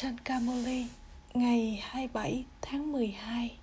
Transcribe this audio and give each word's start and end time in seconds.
Sankamoli 0.00 0.86
ngày 1.34 1.82
27 1.82 2.44
tháng 2.60 2.92
12 2.92 3.58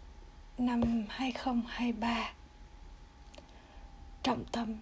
năm 0.58 1.06
2023 1.10 2.34
Trọng 4.24 4.44
tâm, 4.52 4.76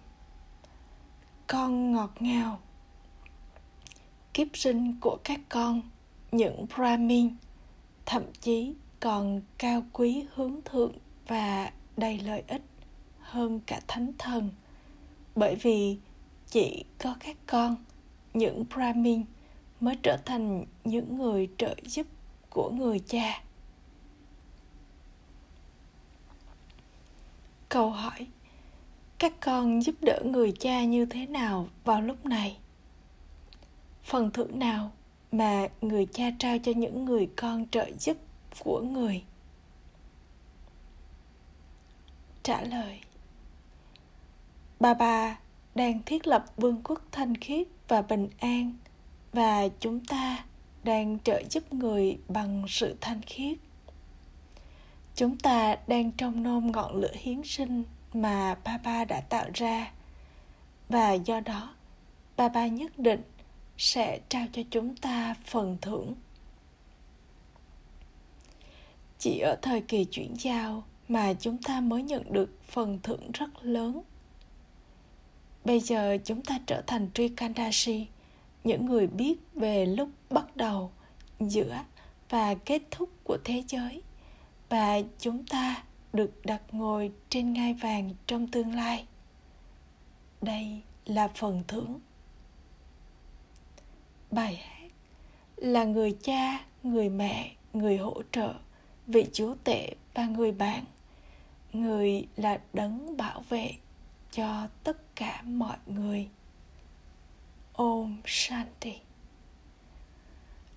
Con 1.46 1.92
ngọt 1.92 2.10
ngào. 2.20 2.60
Kiếp 4.34 4.46
sinh 4.54 5.00
của 5.00 5.18
các 5.24 5.40
con, 5.48 5.82
Những 6.32 6.66
Brahmin, 6.76 7.34
Thậm 8.06 8.22
chí 8.40 8.74
còn 9.00 9.40
cao 9.58 9.82
quý 9.92 10.24
hướng 10.34 10.60
thượng 10.64 10.92
Và 11.26 11.72
đầy 11.96 12.18
lợi 12.18 12.42
ích 12.46 12.62
Hơn 13.20 13.60
cả 13.66 13.80
thánh 13.88 14.12
thần. 14.18 14.50
Bởi 15.34 15.54
vì 15.54 15.98
chỉ 16.50 16.84
có 16.98 17.16
các 17.20 17.36
con, 17.46 17.76
Những 18.34 18.64
Brahmin 18.74 19.24
mới 19.80 19.96
trở 20.02 20.16
thành 20.16 20.64
những 20.84 21.18
người 21.18 21.48
trợ 21.58 21.74
giúp 21.84 22.06
của 22.50 22.70
người 22.70 22.98
cha. 22.98 23.42
Câu 27.68 27.90
hỏi, 27.90 28.26
các 29.18 29.32
con 29.40 29.82
giúp 29.82 29.94
đỡ 30.00 30.20
người 30.24 30.52
cha 30.52 30.84
như 30.84 31.06
thế 31.06 31.26
nào 31.26 31.68
vào 31.84 32.00
lúc 32.00 32.26
này? 32.26 32.58
Phần 34.04 34.30
thưởng 34.30 34.58
nào 34.58 34.92
mà 35.32 35.68
người 35.80 36.06
cha 36.06 36.30
trao 36.38 36.58
cho 36.58 36.72
những 36.76 37.04
người 37.04 37.28
con 37.36 37.66
trợ 37.70 37.90
giúp 37.98 38.16
của 38.64 38.80
người? 38.80 39.24
Trả 42.42 42.62
lời, 42.62 43.00
bà 44.80 44.94
bà 44.94 45.38
đang 45.74 46.02
thiết 46.06 46.26
lập 46.26 46.44
vương 46.56 46.82
quốc 46.84 47.02
thanh 47.12 47.34
khiết 47.34 47.66
và 47.88 48.02
bình 48.02 48.28
an 48.38 48.72
và 49.36 49.68
chúng 49.80 50.00
ta 50.04 50.44
đang 50.84 51.18
trợ 51.24 51.42
giúp 51.50 51.72
người 51.72 52.18
bằng 52.28 52.64
sự 52.68 52.96
thanh 53.00 53.22
khiết. 53.22 53.58
Chúng 55.14 55.38
ta 55.38 55.76
đang 55.86 56.12
trong 56.12 56.42
nôm 56.42 56.72
ngọn 56.72 56.96
lửa 56.96 57.12
hiến 57.14 57.42
sinh 57.44 57.84
mà 58.12 58.56
Papa 58.64 59.04
đã 59.04 59.20
tạo 59.20 59.50
ra. 59.54 59.92
Và 60.88 61.12
do 61.12 61.40
đó, 61.40 61.74
Papa 62.36 62.66
nhất 62.66 62.98
định 62.98 63.22
sẽ 63.78 64.20
trao 64.28 64.46
cho 64.52 64.62
chúng 64.70 64.96
ta 64.96 65.34
phần 65.44 65.76
thưởng. 65.80 66.14
Chỉ 69.18 69.38
ở 69.38 69.56
thời 69.62 69.80
kỳ 69.80 70.04
chuyển 70.04 70.34
giao 70.38 70.84
mà 71.08 71.34
chúng 71.40 71.62
ta 71.62 71.80
mới 71.80 72.02
nhận 72.02 72.32
được 72.32 72.60
phần 72.64 72.98
thưởng 73.02 73.30
rất 73.32 73.50
lớn. 73.62 74.02
Bây 75.64 75.80
giờ 75.80 76.18
chúng 76.24 76.42
ta 76.42 76.58
trở 76.66 76.82
thành 76.86 77.08
Trikandashi 77.14 78.06
những 78.66 78.86
người 78.86 79.06
biết 79.06 79.34
về 79.54 79.86
lúc 79.86 80.08
bắt 80.30 80.56
đầu, 80.56 80.90
giữa 81.40 81.78
và 82.30 82.54
kết 82.54 82.82
thúc 82.90 83.10
của 83.24 83.38
thế 83.44 83.62
giới. 83.68 84.02
Và 84.68 85.00
chúng 85.18 85.44
ta 85.44 85.84
được 86.12 86.30
đặt 86.44 86.62
ngồi 86.72 87.12
trên 87.28 87.52
ngai 87.52 87.74
vàng 87.74 88.10
trong 88.26 88.46
tương 88.46 88.74
lai. 88.74 89.06
Đây 90.42 90.80
là 91.04 91.28
phần 91.28 91.62
thưởng. 91.68 92.00
Bài 94.30 94.56
hát 94.56 94.88
là 95.56 95.84
người 95.84 96.16
cha, 96.22 96.64
người 96.82 97.08
mẹ, 97.08 97.52
người 97.72 97.96
hỗ 97.96 98.22
trợ, 98.32 98.54
vị 99.06 99.26
chúa 99.32 99.54
tể 99.64 99.94
và 100.14 100.26
người 100.26 100.52
bạn. 100.52 100.84
Người 101.72 102.26
là 102.36 102.60
đấng 102.72 103.16
bảo 103.16 103.42
vệ 103.48 103.72
cho 104.30 104.68
tất 104.84 105.16
cả 105.16 105.42
mọi 105.42 105.76
người. 105.86 106.28
Om 107.76 108.16
Shanti. 108.24 108.94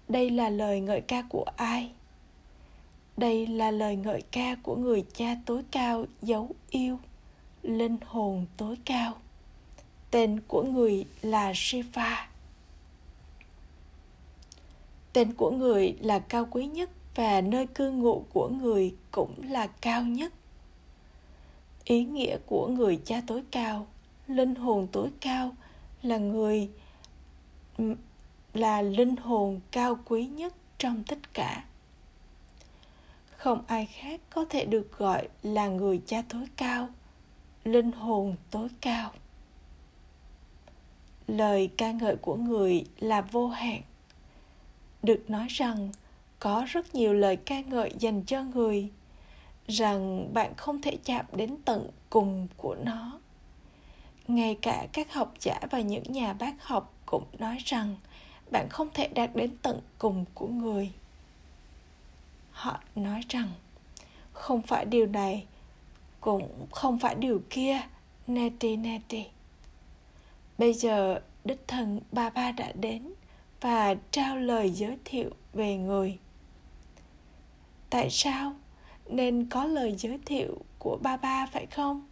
Đây 0.08 0.30
là 0.30 0.50
lời 0.50 0.81
ngợi 0.81 1.02
ca 1.02 1.22
của 1.30 1.45
ai? 1.55 1.92
Đây 3.17 3.47
là 3.47 3.72
lời 3.72 3.95
ngợi 3.95 4.22
ca 4.31 4.55
của 4.64 4.75
người 4.75 5.05
cha 5.14 5.36
tối 5.45 5.64
cao 5.72 6.05
dấu 6.22 6.50
yêu, 6.70 7.00
linh 7.64 7.97
hồn 8.05 8.45
tối 8.58 8.77
cao. 8.86 9.15
Tên 10.11 10.39
của 10.48 10.64
người 10.64 11.05
là 11.21 11.52
Shiva. 11.55 12.30
Tên 15.14 15.33
của 15.33 15.52
người 15.52 15.95
là 16.02 16.20
cao 16.20 16.48
quý 16.52 16.65
nhất 16.65 16.89
và 17.15 17.42
nơi 17.42 17.67
cư 17.67 17.92
ngụ 17.92 18.23
của 18.33 18.49
người 18.49 18.95
cũng 19.11 19.33
là 19.49 19.67
cao 19.67 20.04
nhất. 20.04 20.33
Ý 21.83 22.04
nghĩa 22.04 22.38
của 22.45 22.67
người 22.67 22.99
cha 23.05 23.21
tối 23.27 23.43
cao, 23.52 23.88
linh 24.27 24.55
hồn 24.55 24.88
tối 24.92 25.09
cao 25.21 25.52
là 26.02 26.17
người 26.17 26.70
là 28.53 28.81
linh 28.81 29.15
hồn 29.15 29.59
cao 29.71 29.99
quý 30.05 30.25
nhất 30.25 30.53
trong 30.77 31.03
tất 31.07 31.33
cả. 31.33 31.63
Không 33.37 33.63
ai 33.67 33.85
khác 33.85 34.21
có 34.29 34.45
thể 34.49 34.65
được 34.65 34.97
gọi 34.97 35.27
là 35.43 35.67
người 35.67 36.01
cha 36.05 36.23
tối 36.29 36.45
cao, 36.57 36.89
linh 37.63 37.91
hồn 37.91 38.35
tối 38.51 38.67
cao. 38.81 39.11
Lời 41.27 41.69
ca 41.77 41.91
ngợi 41.91 42.15
của 42.15 42.35
người 42.35 42.85
là 42.99 43.21
vô 43.21 43.47
hạn. 43.47 43.81
Được 45.03 45.29
nói 45.29 45.47
rằng, 45.49 45.89
có 46.39 46.65
rất 46.67 46.95
nhiều 46.95 47.13
lời 47.13 47.35
ca 47.35 47.61
ngợi 47.61 47.93
dành 47.99 48.23
cho 48.23 48.43
người, 48.43 48.89
rằng 49.67 50.33
bạn 50.33 50.53
không 50.57 50.81
thể 50.81 50.97
chạm 51.05 51.25
đến 51.33 51.57
tận 51.65 51.89
cùng 52.09 52.47
của 52.57 52.75
nó. 52.75 53.19
Ngay 54.27 54.57
cả 54.61 54.87
các 54.93 55.13
học 55.13 55.33
giả 55.39 55.59
và 55.71 55.79
những 55.79 56.03
nhà 56.11 56.33
bác 56.33 56.63
học 56.63 56.93
cũng 57.11 57.23
nói 57.39 57.58
rằng, 57.65 57.95
bạn 58.52 58.67
không 58.70 58.87
thể 58.93 59.08
đạt 59.08 59.36
đến 59.36 59.58
tận 59.61 59.80
cùng 59.97 60.25
của 60.33 60.47
người. 60.47 60.92
Họ 62.52 62.80
nói 62.95 63.21
rằng, 63.30 63.52
không 64.33 64.61
phải 64.61 64.86
điều 64.86 65.05
này, 65.05 65.45
cũng 66.21 66.67
không 66.71 66.99
phải 66.99 67.15
điều 67.15 67.42
kia 67.49 67.81
neti 68.27 68.75
neti 68.75 69.25
bây 70.59 70.73
giờ 70.73 71.21
đích 71.43 71.67
thần 71.67 71.99
ba 72.11 72.30
ba 72.30 72.52
đã 72.52 72.71
đến 72.71 73.14
và 73.61 73.95
trao 74.11 74.37
lời 74.37 74.70
giới 74.71 74.97
thiệu 75.05 75.30
về 75.53 75.77
người. 75.77 76.17
Tại 77.89 78.09
sao 78.09 78.53
nên 79.09 79.45
có 79.49 79.65
lời 79.65 79.95
giới 79.97 80.20
thiệu 80.26 80.58
của 80.80 80.97
ba 81.02 81.17
ba 81.17 81.45
phải 81.45 81.65
không? 81.65 82.08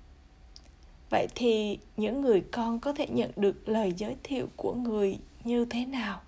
Vậy 1.10 1.28
thì 1.36 1.80
những 1.98 2.22
người 2.22 2.44
con 2.52 2.80
có 2.80 2.94
thể 2.94 3.08
nhận 3.08 3.32
được 3.36 3.70
lời 3.70 3.94
giới 3.98 4.16
thiệu 4.24 4.48
của 4.56 4.74
người 4.74 5.20
như 5.44 5.66
thế 5.66 5.86
nào? 5.86 6.22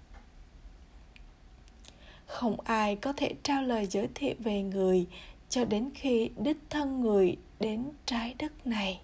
Không 2.25 2.61
ai 2.61 2.95
có 2.95 3.13
thể 3.13 3.33
trao 3.43 3.63
lời 3.63 3.85
giới 3.85 4.07
thiệu 4.15 4.35
về 4.39 4.61
người 4.61 5.07
cho 5.49 5.65
đến 5.65 5.89
khi 5.93 6.29
đích 6.37 6.57
thân 6.69 7.01
người 7.01 7.37
đến 7.59 7.91
trái 8.05 8.35
đất 8.39 8.67
này. 8.67 9.01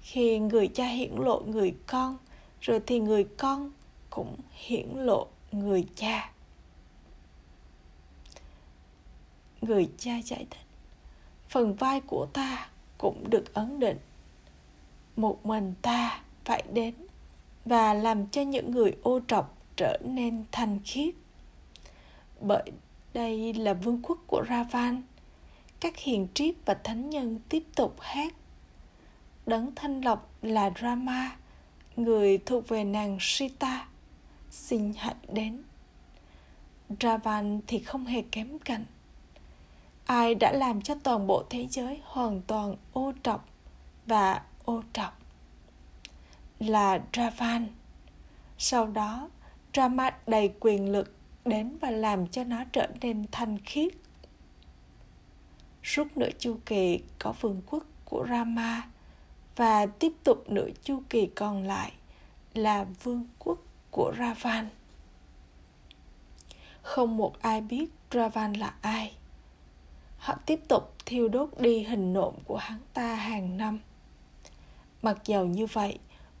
Khi 0.00 0.38
người 0.38 0.68
cha 0.68 0.86
hiển 0.86 1.12
lộ 1.14 1.40
người 1.40 1.74
con, 1.86 2.18
rồi 2.60 2.80
thì 2.86 3.00
người 3.00 3.24
con 3.36 3.70
cũng 4.10 4.36
hiển 4.52 4.88
lộ 4.94 5.26
người 5.52 5.86
cha. 5.94 6.32
Người 9.60 9.88
cha 9.98 10.18
giải 10.24 10.46
thích, 10.50 10.66
phần 11.48 11.74
vai 11.74 12.00
của 12.00 12.26
ta 12.32 12.68
cũng 12.98 13.30
được 13.30 13.54
ấn 13.54 13.80
định. 13.80 13.98
Một 15.16 15.46
mình 15.46 15.74
ta 15.82 16.22
phải 16.44 16.62
đến 16.72 16.94
và 17.64 17.94
làm 17.94 18.26
cho 18.26 18.42
những 18.42 18.70
người 18.70 18.96
ô 19.02 19.20
trọc 19.28 19.58
trở 19.76 19.98
nên 20.04 20.44
thanh 20.52 20.78
khiết. 20.84 21.14
Bởi 22.40 22.72
đây 23.14 23.54
là 23.54 23.74
vương 23.74 24.00
quốc 24.02 24.18
của 24.26 24.44
ravan, 24.48 25.02
các 25.80 25.96
hiền 25.96 26.28
triết 26.34 26.54
và 26.64 26.74
thánh 26.74 27.10
nhân 27.10 27.40
tiếp 27.48 27.62
tục 27.74 27.96
hát. 28.00 28.34
Đấng 29.46 29.74
thanh 29.74 30.00
lọc 30.00 30.30
là 30.42 30.70
rama, 30.82 31.36
người 31.96 32.38
thuộc 32.38 32.68
về 32.68 32.84
nàng 32.84 33.18
sita, 33.20 33.88
xin 34.50 34.92
hãy 34.96 35.14
đến. 35.32 35.62
Ravan 37.00 37.60
thì 37.66 37.78
không 37.78 38.04
hề 38.04 38.22
kém 38.22 38.58
cạnh 38.58 38.84
ai 40.06 40.34
đã 40.34 40.52
làm 40.52 40.82
cho 40.82 40.94
toàn 41.02 41.26
bộ 41.26 41.44
thế 41.50 41.66
giới 41.70 42.00
hoàn 42.04 42.42
toàn 42.42 42.76
ô 42.92 43.12
trọc 43.22 43.48
và 44.06 44.42
ô 44.64 44.82
trọc 44.92 45.18
là 46.58 47.00
Ravan. 47.12 47.66
Sau 48.58 48.86
đó, 48.86 49.28
Rama 49.74 50.10
đầy 50.26 50.52
quyền 50.60 50.92
lực 50.92 51.14
đến 51.44 51.78
và 51.80 51.90
làm 51.90 52.26
cho 52.26 52.44
nó 52.44 52.64
trở 52.72 52.86
nên 53.00 53.26
thanh 53.32 53.58
khiết. 53.64 53.94
Suốt 55.82 56.16
nửa 56.16 56.30
chu 56.38 56.58
kỳ 56.66 57.00
có 57.18 57.32
vương 57.40 57.62
quốc 57.70 57.84
của 58.04 58.26
Rama 58.30 58.88
và 59.56 59.86
tiếp 59.86 60.12
tục 60.24 60.50
nửa 60.50 60.68
chu 60.82 61.02
kỳ 61.08 61.26
còn 61.26 61.64
lại 61.64 61.92
là 62.54 62.84
vương 63.02 63.26
quốc 63.38 63.58
của 63.90 64.12
Ravan. 64.18 64.68
Không 66.82 67.16
một 67.16 67.40
ai 67.40 67.60
biết 67.60 67.86
Ravan 68.10 68.52
là 68.52 68.74
ai 68.80 69.14
họ 70.18 70.34
tiếp 70.46 70.60
tục 70.68 70.94
thiêu 71.06 71.28
đốt 71.28 71.48
đi 71.58 71.82
hình 71.82 72.12
nộm 72.12 72.34
của 72.44 72.56
hắn 72.56 72.78
ta 72.94 73.14
hàng 73.14 73.56
năm. 73.56 73.80
Mặc 75.02 75.18
dầu 75.24 75.46
như 75.46 75.66
vậy, 75.66 75.98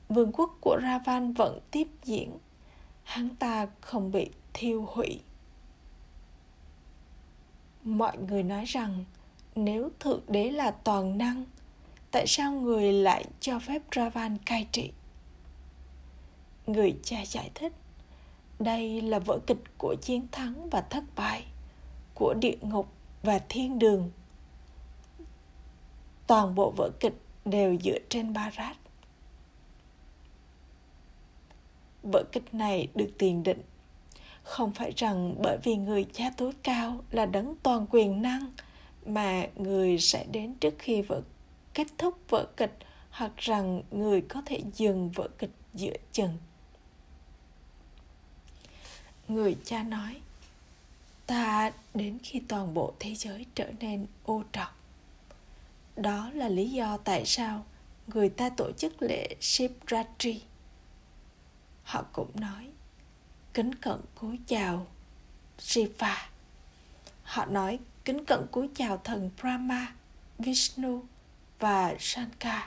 vương 0.08 0.32
quốc 0.32 0.58
của 0.60 0.78
Ravan 0.82 1.32
vẫn 1.32 1.60
tiếp 1.70 1.88
diễn. 2.04 2.38
hắn 3.06 3.28
ta 3.28 3.66
không 3.80 4.12
bị 4.12 4.30
thiêu 4.54 4.86
hủy 4.88 5.20
mọi 7.86 8.18
người 8.18 8.42
nói 8.42 8.64
rằng 8.64 9.04
nếu 9.54 9.90
thượng 10.00 10.20
đế 10.28 10.50
là 10.50 10.70
toàn 10.70 11.18
năng 11.18 11.44
tại 12.10 12.26
sao 12.26 12.52
người 12.52 12.92
lại 12.92 13.24
cho 13.40 13.58
phép 13.58 13.82
ravan 13.96 14.38
cai 14.38 14.66
trị 14.72 14.92
người 16.66 16.96
cha 17.02 17.24
giải 17.26 17.50
thích 17.54 17.72
đây 18.58 19.00
là 19.00 19.18
vở 19.18 19.38
kịch 19.46 19.62
của 19.78 19.96
chiến 20.02 20.26
thắng 20.32 20.70
và 20.70 20.80
thất 20.80 21.04
bại 21.16 21.44
của 22.14 22.34
địa 22.40 22.56
ngục 22.60 22.88
và 23.22 23.40
thiên 23.48 23.78
đường. 23.78 24.10
Toàn 26.26 26.54
bộ 26.54 26.70
vở 26.76 26.90
kịch 27.00 27.14
đều 27.44 27.76
dựa 27.82 27.98
trên 28.08 28.32
Barat. 28.32 28.76
Vở 32.02 32.24
kịch 32.32 32.54
này 32.54 32.88
được 32.94 33.10
tiền 33.18 33.42
định. 33.42 33.62
Không 34.42 34.72
phải 34.72 34.92
rằng 34.96 35.34
bởi 35.42 35.58
vì 35.62 35.76
người 35.76 36.06
cha 36.12 36.30
tối 36.36 36.52
cao 36.62 37.00
là 37.10 37.26
đấng 37.26 37.54
toàn 37.62 37.86
quyền 37.90 38.22
năng 38.22 38.52
mà 39.06 39.46
người 39.56 39.98
sẽ 39.98 40.24
đến 40.24 40.54
trước 40.54 40.74
khi 40.78 41.02
vở 41.02 41.22
kết 41.74 41.86
thúc 41.98 42.18
vở 42.28 42.46
kịch 42.56 42.78
hoặc 43.10 43.36
rằng 43.36 43.82
người 43.90 44.20
có 44.20 44.42
thể 44.46 44.62
dừng 44.74 45.10
vở 45.10 45.28
kịch 45.38 45.50
giữa 45.74 45.96
chừng. 46.12 46.36
Người 49.28 49.56
cha 49.64 49.82
nói 49.82 50.20
ta 51.26 51.72
đến 51.94 52.18
khi 52.22 52.40
toàn 52.48 52.74
bộ 52.74 52.94
thế 53.00 53.14
giới 53.14 53.46
trở 53.54 53.70
nên 53.80 54.06
ô 54.24 54.42
trọc 54.52 54.76
đó 55.96 56.30
là 56.34 56.48
lý 56.48 56.70
do 56.70 56.96
tại 56.96 57.26
sao 57.26 57.64
người 58.06 58.28
ta 58.28 58.50
tổ 58.50 58.72
chức 58.72 59.02
lễ 59.02 59.28
Shivratri. 59.40 60.42
Họ 61.82 62.04
cũng 62.12 62.30
nói, 62.34 62.68
kính 63.54 63.74
cận 63.74 64.00
cúi 64.14 64.38
chào 64.46 64.86
Shiva. 65.58 66.28
Họ 67.22 67.44
nói 67.46 67.78
kính 68.04 68.24
cận 68.24 68.46
cúi 68.50 68.68
chào 68.74 68.96
thần 69.04 69.30
Brahma, 69.40 69.94
Vishnu 70.38 71.04
và 71.58 71.94
Shankar. 71.98 72.62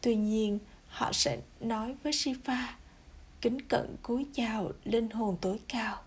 Tuy 0.00 0.16
nhiên, 0.16 0.58
họ 0.88 1.12
sẽ 1.12 1.38
nói 1.60 1.94
với 2.02 2.12
Shiva 2.12 2.76
kính 3.40 3.68
cận 3.68 3.96
cúi 4.02 4.26
chào 4.34 4.72
linh 4.84 5.10
hồn 5.10 5.36
tối 5.40 5.60
cao. 5.68 6.02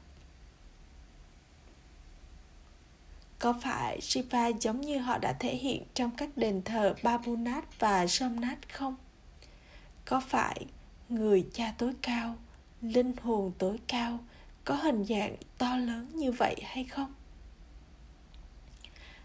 Có 3.43 3.53
phải 3.61 4.01
Shiva 4.01 4.47
giống 4.47 4.81
như 4.81 4.97
họ 4.97 5.17
đã 5.17 5.33
thể 5.39 5.55
hiện 5.55 5.83
trong 5.93 6.11
các 6.17 6.29
đền 6.37 6.61
thờ 6.65 6.95
Babunat 7.03 7.79
và 7.79 8.07
Somnath 8.07 8.69
không? 8.73 8.95
Có 10.05 10.21
phải 10.27 10.65
người 11.09 11.47
cha 11.53 11.73
tối 11.77 11.93
cao, 12.01 12.35
linh 12.81 13.13
hồn 13.23 13.51
tối 13.57 13.79
cao 13.87 14.19
có 14.65 14.75
hình 14.75 15.05
dạng 15.05 15.35
to 15.57 15.77
lớn 15.77 16.09
như 16.13 16.31
vậy 16.31 16.55
hay 16.63 16.83
không? 16.83 17.13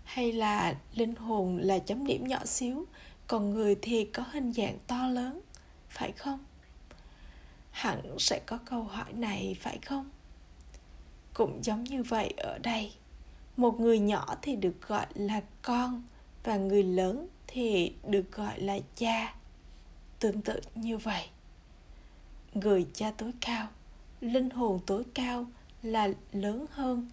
Hay 0.04 0.32
là 0.32 0.74
linh 0.94 1.14
hồn 1.14 1.58
là 1.58 1.78
chấm 1.78 2.06
điểm 2.06 2.28
nhỏ 2.28 2.44
xíu, 2.44 2.86
còn 3.26 3.50
người 3.50 3.76
thì 3.82 4.04
có 4.04 4.24
hình 4.32 4.52
dạng 4.52 4.78
to 4.86 5.08
lớn, 5.08 5.40
phải 5.88 6.12
không? 6.12 6.44
Hẳn 7.70 8.18
sẽ 8.18 8.40
có 8.46 8.58
câu 8.64 8.82
hỏi 8.82 9.12
này 9.12 9.56
phải 9.60 9.78
không? 9.78 10.10
Cũng 11.34 11.64
giống 11.64 11.84
như 11.84 12.02
vậy 12.02 12.34
ở 12.36 12.58
đây 12.58 12.92
một 13.58 13.80
người 13.80 13.98
nhỏ 13.98 14.36
thì 14.42 14.56
được 14.56 14.88
gọi 14.88 15.06
là 15.14 15.40
con 15.62 16.02
và 16.44 16.56
người 16.56 16.82
lớn 16.82 17.28
thì 17.46 17.92
được 18.06 18.32
gọi 18.32 18.60
là 18.60 18.78
cha. 18.96 19.34
Tương 20.18 20.42
tự 20.42 20.60
như 20.74 20.98
vậy, 20.98 21.24
người 22.54 22.86
cha 22.94 23.12
tối 23.16 23.32
cao, 23.40 23.66
linh 24.20 24.50
hồn 24.50 24.80
tối 24.86 25.04
cao 25.14 25.46
là 25.82 26.08
lớn 26.32 26.66
hơn 26.70 27.10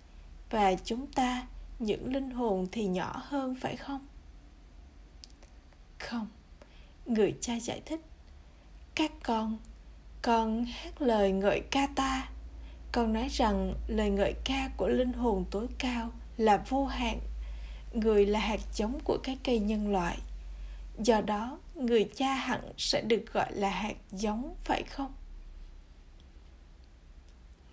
và 0.49 0.75
chúng 0.83 1.07
ta, 1.07 1.47
những 1.79 2.13
linh 2.13 2.31
hồn 2.31 2.67
thì 2.71 2.87
nhỏ 2.87 3.21
hơn, 3.25 3.55
phải 3.61 3.75
không? 3.75 4.05
Không. 5.99 6.27
Người 7.05 7.35
cha 7.41 7.59
giải 7.59 7.81
thích, 7.85 8.01
các 8.95 9.11
con 9.23 9.57
con 10.21 10.65
hát 10.65 11.01
lời 11.01 11.31
ngợi 11.31 11.61
ca 11.71 11.87
ta. 11.95 12.29
Con 12.91 13.13
nói 13.13 13.27
rằng 13.31 13.73
lời 13.87 14.09
ngợi 14.09 14.33
ca 14.43 14.69
của 14.77 14.87
linh 14.87 15.13
hồn 15.13 15.45
tối 15.51 15.67
cao 15.77 16.11
là 16.37 16.63
vô 16.69 16.85
hạn. 16.85 17.19
Người 17.93 18.25
là 18.25 18.39
hạt 18.39 18.59
giống 18.75 18.99
của 19.03 19.17
cái 19.23 19.37
cây 19.43 19.59
nhân 19.59 19.91
loại. 19.91 20.17
Do 20.97 21.21
đó 21.21 21.59
người 21.75 22.09
cha 22.15 22.33
hẳn 22.33 22.73
sẽ 22.77 23.01
được 23.01 23.33
gọi 23.33 23.53
là 23.53 23.69
hạt 23.69 23.95
giống 24.11 24.55
phải 24.63 24.83
không? 24.83 25.13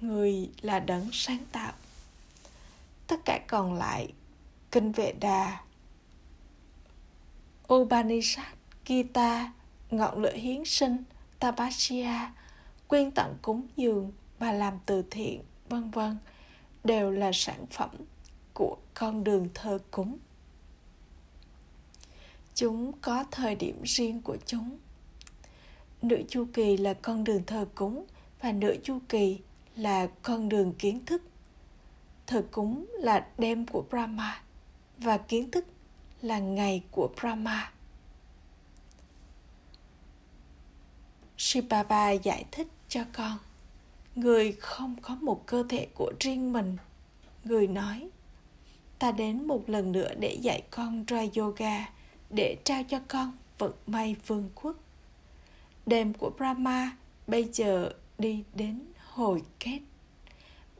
Người 0.01 0.51
là 0.61 0.81
đấng 0.81 1.09
sáng 1.13 1.45
tạo. 1.53 1.73
Tất 3.07 3.21
cả 3.25 3.41
còn 3.49 3.75
lại 3.75 4.13
kinh 4.71 4.93
vệ 4.93 5.13
đà 5.13 5.61
Upanishad, 7.75 8.47
Gita, 8.87 9.53
ngọn 9.91 10.23
lửa 10.23 10.35
hiến 10.35 10.65
sinh, 10.65 10.97
Tapasya, 11.39 12.33
quyên 12.89 13.11
tặng 13.11 13.35
cúng 13.43 13.67
dường 13.77 14.13
và 14.39 14.53
làm 14.53 14.79
từ 14.87 15.05
thiện, 15.11 15.43
vân 15.69 15.91
vân 15.91 16.17
đều 16.85 17.11
là 17.11 17.31
sản 17.35 17.67
phẩm 17.71 17.91
của 18.55 18.77
con 18.95 19.25
đường 19.25 19.49
thờ 19.55 19.79
cúng. 19.91 20.19
Chúng 22.55 22.93
có 23.01 23.25
thời 23.31 23.55
điểm 23.55 23.83
riêng 23.85 24.23
của 24.23 24.37
chúng. 24.47 24.79
Nửa 26.03 26.21
chu 26.29 26.47
kỳ 26.53 26.77
là 26.77 26.95
con 26.95 27.25
đường 27.25 27.43
thờ 27.47 27.67
cúng 27.75 28.07
và 28.41 28.53
nửa 28.53 28.75
chu 28.83 28.99
kỳ 29.09 29.39
là 29.77 30.09
con 30.23 30.49
đường 30.49 30.73
kiến 30.79 31.05
thức. 31.05 31.23
Thờ 32.27 32.45
cúng 32.51 32.87
là 32.93 33.27
đêm 33.39 33.67
của 33.67 33.85
brahma 33.91 34.43
và 34.99 35.19
kiến 35.19 35.51
thức 35.51 35.65
là 36.23 36.39
ngày 36.39 36.83
của 36.91 37.11
brahma. 37.21 37.73
Shibaba 41.39 42.11
giải 42.11 42.45
thích 42.51 42.69
cho 42.89 43.05
con, 43.13 43.39
Người 44.15 44.53
không 44.53 44.97
có 45.03 45.15
một 45.15 45.47
cơ 45.47 45.65
thể 45.69 45.87
của 45.95 46.13
riêng 46.21 46.53
mình. 46.53 46.77
Người 47.45 47.67
nói 47.67 48.09
ta 49.03 49.13
đến 49.13 49.47
một 49.47 49.71
lần 49.71 49.93
nữa 49.93 50.15
để 50.21 50.39
dạy 50.41 50.63
con 50.71 51.05
roi 51.09 51.31
yoga, 51.37 51.89
để 52.31 52.57
trao 52.65 52.83
cho 52.85 53.01
con 53.09 53.33
vận 53.59 53.73
may 53.87 54.17
vương 54.27 54.51
quốc. 54.55 54.77
Đêm 55.87 56.13
của 56.13 56.31
brahma 56.37 56.97
bây 57.27 57.49
giờ 57.53 57.93
đi 58.19 58.45
đến 58.55 58.81
hồi 59.09 59.43
kết. 59.59 59.81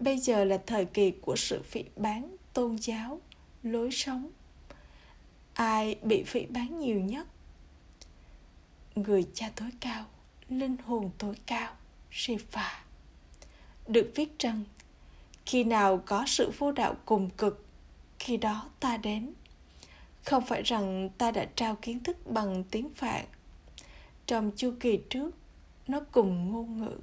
Bây 0.01 0.19
giờ 0.19 0.45
là 0.45 0.59
thời 0.67 0.85
kỳ 0.85 1.11
của 1.11 1.37
sự 1.37 1.63
phỉ 1.63 1.85
bán 1.97 2.37
tôn 2.53 2.77
giáo, 2.77 3.21
lối 3.63 3.91
sống. 3.93 4.31
Ai 5.55 5.97
bị 6.03 6.23
phỉ 6.23 6.47
bán 6.47 6.81
nhiều 6.81 7.01
nhất? 7.01 7.27
Người 8.95 9.27
cha 9.35 9.51
tối 9.57 9.71
cao, 9.81 10.05
linh 10.49 10.77
hồn 10.85 11.11
tối 11.19 11.35
cao 11.47 11.73
Shiva 12.11 12.85
được 13.87 14.13
viết 14.15 14.39
rằng, 14.39 14.63
khi 15.47 15.65
nào 15.65 16.03
có 16.07 16.25
sự 16.27 16.53
vô 16.59 16.73
đạo 16.73 16.97
cùng 17.05 17.31
cực 17.31 17.62
khi 18.23 18.37
đó 18.37 18.71
ta 18.81 18.97
đến. 18.97 19.33
Không 20.25 20.47
phải 20.47 20.63
rằng 20.63 21.11
ta 21.19 21.31
đã 21.31 21.47
trao 21.57 21.77
kiến 21.83 22.01
thức 22.01 22.17
bằng 22.27 22.65
tiếng 22.71 22.95
phạn. 22.95 23.25
Trong 24.27 24.51
chu 24.57 24.75
kỳ 24.81 25.01
trước, 25.11 25.31
nó 25.89 26.01
cùng 26.13 26.53
ngôn 26.53 26.81
ngữ. 26.81 26.99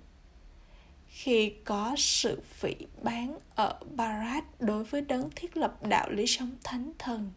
Khi 1.08 1.54
có 1.66 1.96
sự 1.98 2.42
phỉ 2.46 2.76
bán 3.02 3.38
ở 3.56 3.80
Barat 3.96 4.44
đối 4.60 4.84
với 4.84 5.02
đấng 5.02 5.30
thiết 5.36 5.58
lập 5.58 5.88
đạo 5.88 6.10
lý 6.10 6.28
sống 6.28 6.56
thánh 6.64 6.92
thần, 7.00 7.32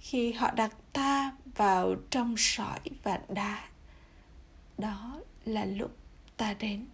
khi 0.00 0.32
họ 0.32 0.50
đặt 0.50 0.76
ta 0.92 1.32
vào 1.56 1.94
trong 2.10 2.34
sỏi 2.36 2.80
và 3.02 3.20
đá, 3.28 3.68
đó 4.78 5.20
là 5.44 5.64
lúc 5.64 5.90
ta 6.36 6.54
đến. 6.54 6.86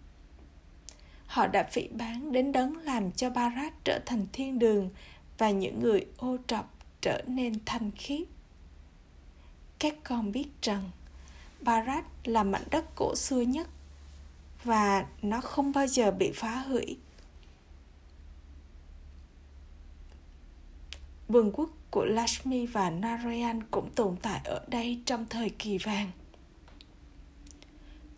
Họ 1.27 1.47
đã 1.47 1.63
phỉ 1.63 1.87
bán 1.87 2.31
đến 2.31 2.51
đấng 2.51 2.77
làm 2.77 3.11
cho 3.11 3.29
Barat 3.29 3.73
trở 3.83 3.99
thành 4.05 4.27
thiên 4.33 4.59
đường 4.59 4.89
và 5.37 5.51
những 5.51 5.79
người 5.79 6.05
ô 6.17 6.37
trọc 6.47 6.73
trở 7.01 7.21
nên 7.27 7.53
thanh 7.65 7.91
khiết 7.91 8.27
các 9.79 9.95
con 10.03 10.31
biết 10.31 10.47
rằng 10.61 10.91
Barat 11.61 12.05
là 12.23 12.43
mảnh 12.43 12.63
đất 12.71 12.85
cổ 12.95 13.15
xưa 13.15 13.41
nhất 13.41 13.67
và 14.63 15.05
nó 15.21 15.41
không 15.41 15.71
bao 15.71 15.87
giờ 15.87 16.11
bị 16.11 16.31
phá 16.35 16.55
hủy. 16.55 16.97
Vương 21.27 21.51
quốc 21.53 21.69
của 21.91 22.05
Lashmi 22.05 22.65
và 22.65 22.89
Narayan 22.89 23.63
cũng 23.71 23.89
tồn 23.95 24.15
tại 24.21 24.41
ở 24.43 24.65
đây 24.67 25.01
trong 25.05 25.25
thời 25.29 25.49
kỳ 25.49 25.77
vàng. 25.77 26.11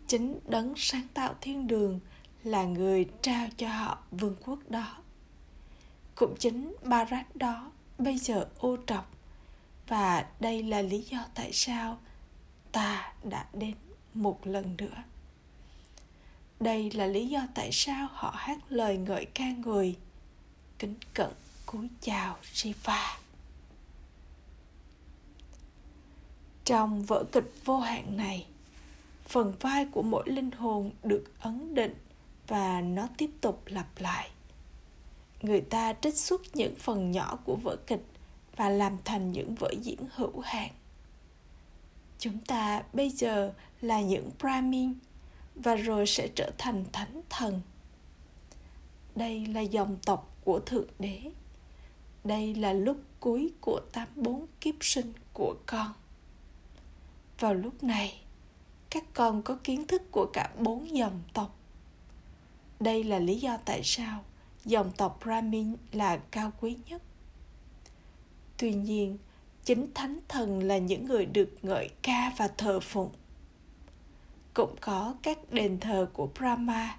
Chính 0.06 0.40
đấng 0.46 0.74
sáng 0.76 1.08
tạo 1.14 1.34
thiên 1.40 1.66
đường 1.66 2.00
là 2.44 2.64
người 2.64 3.06
trao 3.22 3.48
cho 3.56 3.68
họ 3.68 3.98
vương 4.10 4.36
quốc 4.44 4.58
đó 4.68 4.96
cũng 6.18 6.36
chính 6.38 6.76
Barack 6.82 7.36
đó 7.36 7.70
bây 7.98 8.18
giờ 8.18 8.48
ô 8.58 8.76
trọc 8.86 9.10
và 9.88 10.26
đây 10.40 10.62
là 10.62 10.82
lý 10.82 11.00
do 11.00 11.24
tại 11.34 11.52
sao 11.52 11.98
ta 12.72 13.12
đã 13.24 13.46
đến 13.52 13.74
một 14.14 14.46
lần 14.46 14.76
nữa 14.76 15.02
đây 16.60 16.90
là 16.90 17.06
lý 17.06 17.28
do 17.28 17.40
tại 17.54 17.72
sao 17.72 18.08
họ 18.12 18.34
hát 18.36 18.58
lời 18.68 18.96
ngợi 18.96 19.24
ca 19.24 19.50
người 19.50 19.96
kính 20.78 20.94
cận 21.14 21.30
cúi 21.66 21.88
chào 22.00 22.36
Shiva. 22.42 23.18
Trong 26.64 27.02
vở 27.02 27.24
kịch 27.32 27.52
vô 27.64 27.78
hạn 27.78 28.16
này, 28.16 28.46
phần 29.28 29.54
vai 29.60 29.86
của 29.86 30.02
mỗi 30.02 30.24
linh 30.26 30.50
hồn 30.50 30.90
được 31.02 31.24
ấn 31.40 31.74
định 31.74 31.94
và 32.46 32.80
nó 32.80 33.08
tiếp 33.16 33.30
tục 33.40 33.62
lặp 33.66 33.86
lại. 33.98 34.30
Người 35.42 35.60
ta 35.60 35.94
trích 36.00 36.16
xuất 36.16 36.56
những 36.56 36.74
phần 36.74 37.10
nhỏ 37.10 37.38
của 37.44 37.56
vở 37.56 37.76
kịch 37.86 38.04
và 38.56 38.68
làm 38.68 38.96
thành 39.04 39.32
những 39.32 39.54
vở 39.54 39.70
diễn 39.82 40.00
hữu 40.14 40.40
hạn. 40.40 40.70
Chúng 42.18 42.38
ta 42.38 42.82
bây 42.92 43.10
giờ 43.10 43.52
là 43.80 44.00
những 44.00 44.30
Brahmin 44.38 44.94
và 45.54 45.74
rồi 45.74 46.06
sẽ 46.06 46.28
trở 46.34 46.50
thành 46.58 46.84
thánh 46.92 47.20
thần. 47.28 47.60
Đây 49.16 49.46
là 49.46 49.60
dòng 49.60 49.96
tộc 50.06 50.36
của 50.44 50.60
Thượng 50.60 50.88
Đế. 50.98 51.20
Đây 52.24 52.54
là 52.54 52.72
lúc 52.72 52.96
cuối 53.20 53.50
của 53.60 53.80
84 53.92 54.46
kiếp 54.60 54.74
sinh 54.80 55.12
của 55.32 55.54
con. 55.66 55.92
Vào 57.38 57.54
lúc 57.54 57.84
này, 57.84 58.20
các 58.90 59.04
con 59.14 59.42
có 59.42 59.58
kiến 59.64 59.86
thức 59.86 60.02
của 60.10 60.26
cả 60.32 60.50
bốn 60.58 60.96
dòng 60.96 61.22
tộc. 61.32 61.56
Đây 62.80 63.04
là 63.04 63.18
lý 63.18 63.40
do 63.40 63.56
tại 63.64 63.80
sao 63.84 64.24
dòng 64.64 64.90
tộc 64.96 65.20
Brahmin 65.24 65.76
là 65.92 66.16
cao 66.16 66.52
quý 66.60 66.76
nhất. 66.86 67.02
Tuy 68.56 68.74
nhiên, 68.74 69.18
chính 69.64 69.86
thánh 69.94 70.18
thần 70.28 70.62
là 70.62 70.78
những 70.78 71.04
người 71.04 71.26
được 71.26 71.50
ngợi 71.62 71.90
ca 72.02 72.32
và 72.36 72.48
thờ 72.48 72.80
phụng. 72.80 73.10
Cũng 74.54 74.76
có 74.80 75.14
các 75.22 75.52
đền 75.52 75.80
thờ 75.80 76.08
của 76.12 76.28
Brahma, 76.38 76.98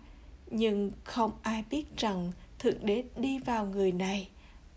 nhưng 0.52 0.92
không 1.04 1.32
ai 1.42 1.64
biết 1.70 1.98
rằng 1.98 2.32
Thượng 2.60 2.86
Đế 2.86 3.04
đi 3.16 3.40
vào 3.40 3.66
người 3.66 3.92
này 3.92 4.30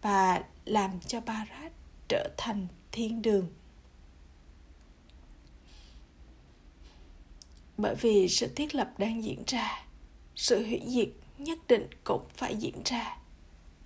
và 0.03 0.45
làm 0.65 1.01
cho 1.01 1.21
Bharat 1.21 1.73
trở 2.09 2.29
thành 2.37 2.67
thiên 2.93 3.23
đường. 3.23 3.47
Bởi 7.77 7.95
vì 7.95 8.29
sự 8.29 8.49
thiết 8.57 8.75
lập 8.75 8.99
đang 8.99 9.25
diễn 9.25 9.43
ra, 9.47 9.85
sự 10.37 10.67
hủy 10.67 10.81
diệt 10.87 11.09
nhất 11.45 11.59
định 11.69 11.87
cũng 12.05 12.25
phải 12.37 12.57
diễn 12.57 12.83
ra. 12.85 13.17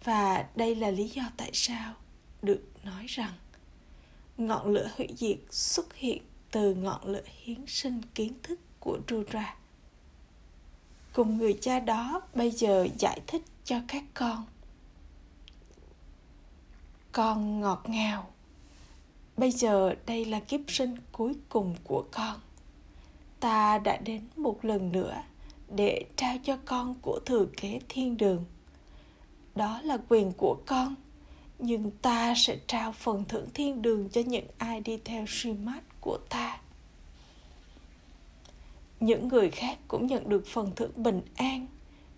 Và 0.04 0.46
đây 0.54 0.74
là 0.74 0.90
lý 0.90 1.08
do 1.08 1.22
tại 1.36 1.50
sao 1.52 1.94
được 2.42 2.62
nói 2.84 3.06
rằng 3.08 3.32
ngọn 4.38 4.66
lửa 4.66 4.90
hủy 4.96 5.08
diệt 5.16 5.38
xuất 5.50 5.94
hiện 5.94 6.22
từ 6.50 6.74
ngọn 6.74 7.06
lửa 7.06 7.22
hiến 7.44 7.66
sinh 7.66 8.00
kiến 8.14 8.32
thức 8.42 8.60
của 8.80 8.98
Rudra. 9.08 9.56
Cùng 11.12 11.38
người 11.38 11.58
cha 11.60 11.80
đó 11.80 12.20
bây 12.34 12.50
giờ 12.50 12.86
giải 12.98 13.20
thích 13.26 13.42
cho 13.64 13.80
các 13.88 14.04
con. 14.14 14.44
Con 17.12 17.60
ngọt 17.60 17.82
ngào. 17.88 18.30
Bây 19.36 19.50
giờ 19.50 19.94
đây 20.06 20.24
là 20.24 20.40
kiếp 20.40 20.60
sinh 20.68 20.96
cuối 21.12 21.34
cùng 21.48 21.74
của 21.84 22.04
con. 22.10 22.40
Ta 23.40 23.78
đã 23.78 23.96
đến 23.96 24.28
một 24.36 24.64
lần 24.64 24.92
nữa 24.92 25.22
để 25.68 26.04
trao 26.16 26.36
cho 26.44 26.58
con 26.64 26.94
của 27.02 27.20
thừa 27.26 27.46
kế 27.56 27.80
thiên 27.88 28.16
đường. 28.16 28.44
Đó 29.54 29.80
là 29.82 29.98
quyền 30.08 30.32
của 30.32 30.56
con 30.66 30.94
nhưng 31.58 31.90
ta 31.90 32.34
sẽ 32.36 32.58
trao 32.66 32.92
phần 32.92 33.24
thưởng 33.28 33.48
thiên 33.54 33.82
đường 33.82 34.08
cho 34.08 34.20
những 34.20 34.46
ai 34.58 34.80
đi 34.80 34.98
theo 35.04 35.24
suy 35.28 35.52
mát 35.52 35.80
của 36.00 36.18
ta. 36.28 36.60
Những 39.00 39.28
người 39.28 39.50
khác 39.50 39.78
cũng 39.88 40.06
nhận 40.06 40.28
được 40.28 40.46
phần 40.46 40.72
thưởng 40.76 40.92
bình 40.96 41.20
an, 41.36 41.66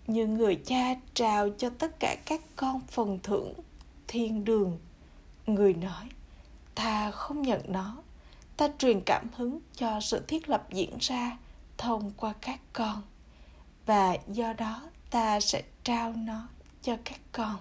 như 0.07 0.27
người 0.27 0.55
cha 0.65 0.95
trao 1.13 1.49
cho 1.49 1.69
tất 1.69 1.99
cả 1.99 2.15
các 2.25 2.41
con 2.55 2.81
phần 2.87 3.19
thưởng 3.23 3.53
thiên 4.07 4.45
đường. 4.45 4.79
Người 5.47 5.73
nói, 5.73 6.05
ta 6.75 7.11
không 7.11 7.41
nhận 7.41 7.61
nó, 7.67 7.97
ta 8.57 8.69
truyền 8.77 9.01
cảm 9.05 9.27
hứng 9.35 9.59
cho 9.75 9.99
sự 10.01 10.23
thiết 10.27 10.49
lập 10.49 10.67
diễn 10.73 10.97
ra 10.99 11.37
thông 11.77 12.11
qua 12.17 12.33
các 12.41 12.59
con 12.73 13.01
và 13.89 14.17
do 14.27 14.53
đó 14.53 14.81
ta 15.09 15.39
sẽ 15.39 15.63
trao 15.83 16.13
nó 16.17 16.47
cho 16.81 16.97
các 17.05 17.19
con 17.31 17.57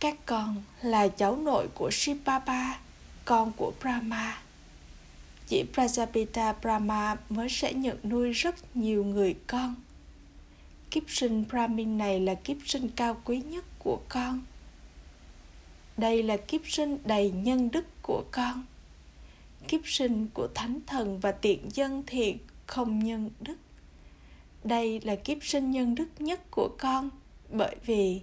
Các 0.00 0.16
con 0.26 0.62
là 0.82 1.08
cháu 1.08 1.36
nội 1.36 1.68
của 1.74 1.90
Shibaba, 1.92 2.78
con 3.24 3.52
của 3.56 3.72
Brahma. 3.80 4.38
Chỉ 5.46 5.64
Prajapita 5.74 6.54
Brahma 6.62 7.16
mới 7.28 7.48
sẽ 7.48 7.72
nhận 7.72 7.98
nuôi 8.02 8.32
rất 8.32 8.76
nhiều 8.76 9.04
người 9.04 9.36
con. 9.46 9.74
Kiếp 10.90 11.02
sinh 11.08 11.44
Brahmin 11.50 11.98
này 11.98 12.20
là 12.20 12.34
kiếp 12.34 12.56
sinh 12.64 12.88
cao 12.96 13.16
quý 13.24 13.40
nhất 13.40 13.64
của 13.78 13.98
con. 14.08 14.40
Đây 15.96 16.22
là 16.22 16.36
kiếp 16.36 16.60
sinh 16.64 16.98
đầy 17.04 17.30
nhân 17.30 17.70
đức 17.70 17.84
của 18.02 18.24
con. 18.30 18.64
Kiếp 19.68 19.80
sinh 19.84 20.28
của 20.34 20.48
thánh 20.54 20.80
thần 20.86 21.20
và 21.20 21.32
tiện 21.32 21.68
dân 21.72 22.02
thì 22.06 22.36
không 22.66 22.98
nhân 22.98 23.30
đức. 23.40 23.56
Đây 24.64 25.00
là 25.00 25.16
kiếp 25.16 25.38
sinh 25.42 25.70
nhân 25.70 25.94
đức 25.94 26.08
nhất 26.18 26.40
của 26.50 26.68
con, 26.78 27.10
bởi 27.50 27.76
vì 27.86 28.20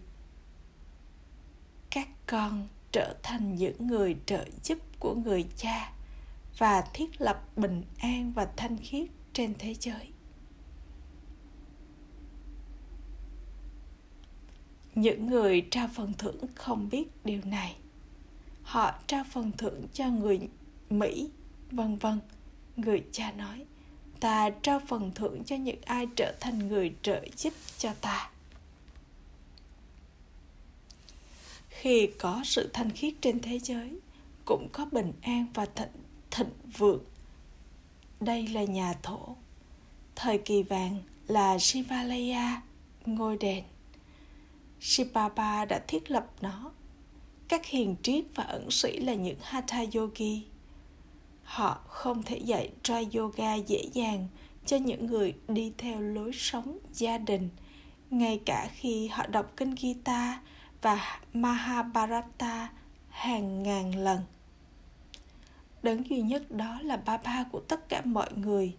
các 1.90 2.08
con 2.28 2.68
trở 2.92 3.16
thành 3.24 3.56
những 3.56 3.88
người 3.88 4.16
trợ 4.26 4.46
giúp 4.64 4.78
của 5.00 5.16
người 5.16 5.46
cha 5.58 5.94
và 6.58 6.84
thiết 6.94 7.22
lập 7.22 7.58
bình 7.58 7.84
an 7.98 8.32
và 8.36 8.48
thanh 8.58 8.78
khiết 8.78 9.08
trên 9.34 9.54
thế 9.60 9.76
giới 9.80 10.12
những 14.96 15.28
người 15.28 15.68
trao 15.72 15.90
phần 15.94 16.14
thưởng 16.18 16.38
không 16.56 16.90
biết 16.90 17.08
điều 17.26 17.42
này 17.46 17.76
họ 18.64 18.94
trao 19.08 19.24
phần 19.32 19.52
thưởng 19.58 19.88
cho 19.94 20.08
người 20.08 20.50
mỹ 20.92 21.30
vân 21.72 21.96
vân 21.96 22.20
người 22.76 23.04
cha 23.12 23.32
nói 23.32 23.66
ta 24.20 24.50
trao 24.50 24.82
phần 24.88 25.12
thưởng 25.16 25.44
cho 25.44 25.56
những 25.56 25.82
ai 25.86 26.08
trở 26.16 26.36
thành 26.40 26.68
người 26.68 26.96
trợ 27.02 27.26
giúp 27.38 27.54
cho 27.78 27.94
ta 28.02 28.30
khi 31.70 32.10
có 32.20 32.42
sự 32.46 32.70
thanh 32.74 32.92
khiết 32.92 33.14
trên 33.22 33.40
thế 33.40 33.60
giới 33.60 34.00
cũng 34.46 34.68
có 34.72 34.86
bình 34.92 35.14
an 35.22 35.46
và 35.54 35.66
thịnh, 35.66 36.04
thịnh 36.32 36.52
vượng 36.78 37.04
đây 38.20 38.48
là 38.48 38.64
nhà 38.64 38.94
thổ 39.04 39.36
thời 40.16 40.38
kỳ 40.38 40.64
vàng 40.64 40.98
là 41.28 41.60
Shivalaya, 41.60 42.62
ngôi 43.06 43.38
đền. 43.38 43.64
Shivapa 44.80 45.66
đã 45.66 45.82
thiết 45.88 46.12
lập 46.12 46.28
nó. 46.42 46.72
Các 47.48 47.66
hiền 47.66 47.96
triết 48.04 48.26
và 48.36 48.44
ẩn 48.44 48.72
sĩ 48.72 49.00
là 49.00 49.14
những 49.14 49.38
Hatha 49.42 49.86
Yogi. 49.94 50.44
Họ 51.52 51.82
không 51.88 52.24
thể 52.24 52.38
dạy 52.38 52.72
trai 52.84 53.08
yoga 53.14 53.56
dễ 53.56 53.90
dàng 53.94 54.28
cho 54.66 54.78
những 54.78 55.06
người 55.06 55.34
đi 55.48 55.74
theo 55.78 56.02
lối 56.02 56.32
sống 56.34 56.78
gia 56.94 57.18
đình, 57.18 57.50
ngay 58.10 58.42
cả 58.46 58.70
khi 58.74 59.08
họ 59.08 59.28
đọc 59.28 59.52
kinh 59.58 59.76
Gita 59.76 60.42
và 60.82 61.22
Mahabharata 61.34 62.70
hàng 63.10 63.64
ngàn 63.64 63.96
lần. 63.96 64.20
Đấng 65.84 66.10
duy 66.10 66.22
nhất 66.22 66.52
đó 66.52 66.80
là 66.82 66.98
ba 66.98 67.18
ba 67.18 67.46
của 67.52 67.60
tất 67.60 67.90
cả 67.90 68.02
mọi 68.06 68.30
người, 68.36 68.76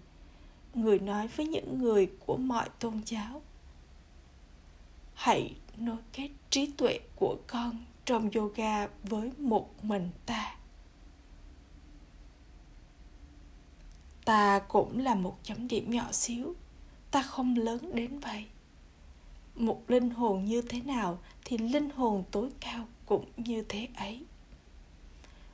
người 0.75 0.99
nói 0.99 1.29
với 1.29 1.47
những 1.47 1.79
người 1.79 2.11
của 2.27 2.37
mọi 2.37 2.69
tôn 2.81 3.01
giáo. 3.07 3.43
Hãy 5.15 5.55
nối 5.77 5.99
kết 6.13 6.29
trí 6.51 6.67
tuệ 6.67 6.99
của 7.17 7.37
con 7.47 7.85
trong 8.05 8.31
yoga 8.31 8.87
với 9.03 9.31
một 9.39 9.85
mình 9.85 10.11
ta. 10.27 10.57
Ta 14.25 14.59
cũng 14.59 14.99
là 14.99 15.15
một 15.15 15.39
chấm 15.43 15.69
điểm 15.69 15.91
nhỏ 15.91 16.13
xíu, 16.13 16.55
ta 17.11 17.23
không 17.23 17.57
lớn 17.57 17.95
đến 17.95 18.19
vậy. 18.19 18.45
Một 19.55 19.83
linh 19.89 20.11
hồn 20.11 20.45
như 20.45 20.63
thế 20.63 20.81
nào 20.81 21.19
thì 21.45 21.59
linh 21.59 21.91
hồn 21.91 22.25
tối 22.31 22.51
cao 22.61 22.87
cũng 23.07 23.25
như 23.37 23.65
thế 23.69 23.89
ấy. 23.97 24.25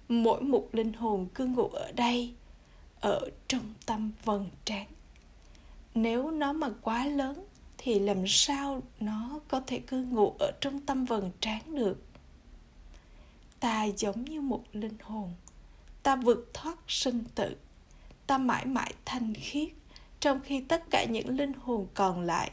Mỗi 0.08 0.42
một 0.42 0.68
linh 0.72 0.92
hồn 0.92 1.26
cư 1.34 1.46
ngụ 1.46 1.68
ở 1.68 1.92
đây 1.92 2.34
ở 3.00 3.20
trong 3.48 3.74
tâm 3.86 4.12
vần 4.24 4.50
trán. 4.64 4.86
Nếu 5.94 6.30
nó 6.30 6.52
mà 6.52 6.70
quá 6.82 7.06
lớn 7.06 7.44
thì 7.78 7.98
làm 7.98 8.26
sao 8.26 8.82
nó 9.00 9.40
có 9.48 9.60
thể 9.66 9.78
cư 9.78 10.04
ngụ 10.04 10.34
ở 10.38 10.52
trong 10.60 10.80
tâm 10.80 11.04
vần 11.04 11.30
trán 11.40 11.60
được? 11.74 12.02
Ta 13.60 13.84
giống 13.84 14.24
như 14.24 14.40
một 14.40 14.64
linh 14.72 14.98
hồn. 15.02 15.32
Ta 16.02 16.16
vượt 16.16 16.50
thoát 16.54 16.78
sinh 16.88 17.24
tử 17.34 17.56
ta 18.28 18.38
mãi 18.38 18.66
mãi 18.66 18.94
thanh 19.04 19.34
khiết, 19.34 19.68
trong 20.20 20.40
khi 20.44 20.60
tất 20.60 20.84
cả 20.90 21.04
những 21.04 21.28
linh 21.28 21.52
hồn 21.52 21.86
còn 21.94 22.22
lại 22.22 22.50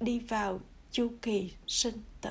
đi 0.00 0.18
vào 0.18 0.60
chu 0.90 1.08
kỳ 1.22 1.52
sinh 1.66 2.02
tử 2.20 2.30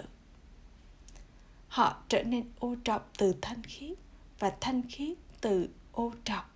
họ 1.74 1.98
trở 2.10 2.24
nên 2.24 2.52
ô 2.60 2.76
trọc 2.84 3.12
từ 3.18 3.36
thanh 3.42 3.64
khiết 3.64 3.98
và 4.40 4.52
thanh 4.62 4.82
khiết 4.90 5.18
từ 5.42 5.70
ô 5.92 6.14
trọc 6.24 6.50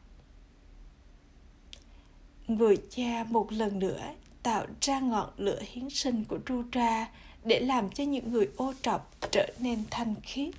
người 2.48 2.78
cha 2.90 3.26
một 3.30 3.52
lần 3.52 3.80
nữa 3.80 4.02
tạo 4.44 4.66
ra 4.82 5.00
ngọn 5.00 5.30
lửa 5.38 5.60
hiến 5.62 5.90
sinh 5.90 6.26
của 6.26 6.40
Rudra 6.50 7.10
để 7.44 7.60
làm 7.60 7.90
cho 7.90 8.04
những 8.04 8.32
người 8.32 8.50
ô 8.58 8.74
trọc 8.82 9.12
trở 9.32 9.48
nên 9.60 9.84
thanh 9.90 10.16
khiết. 10.24 10.56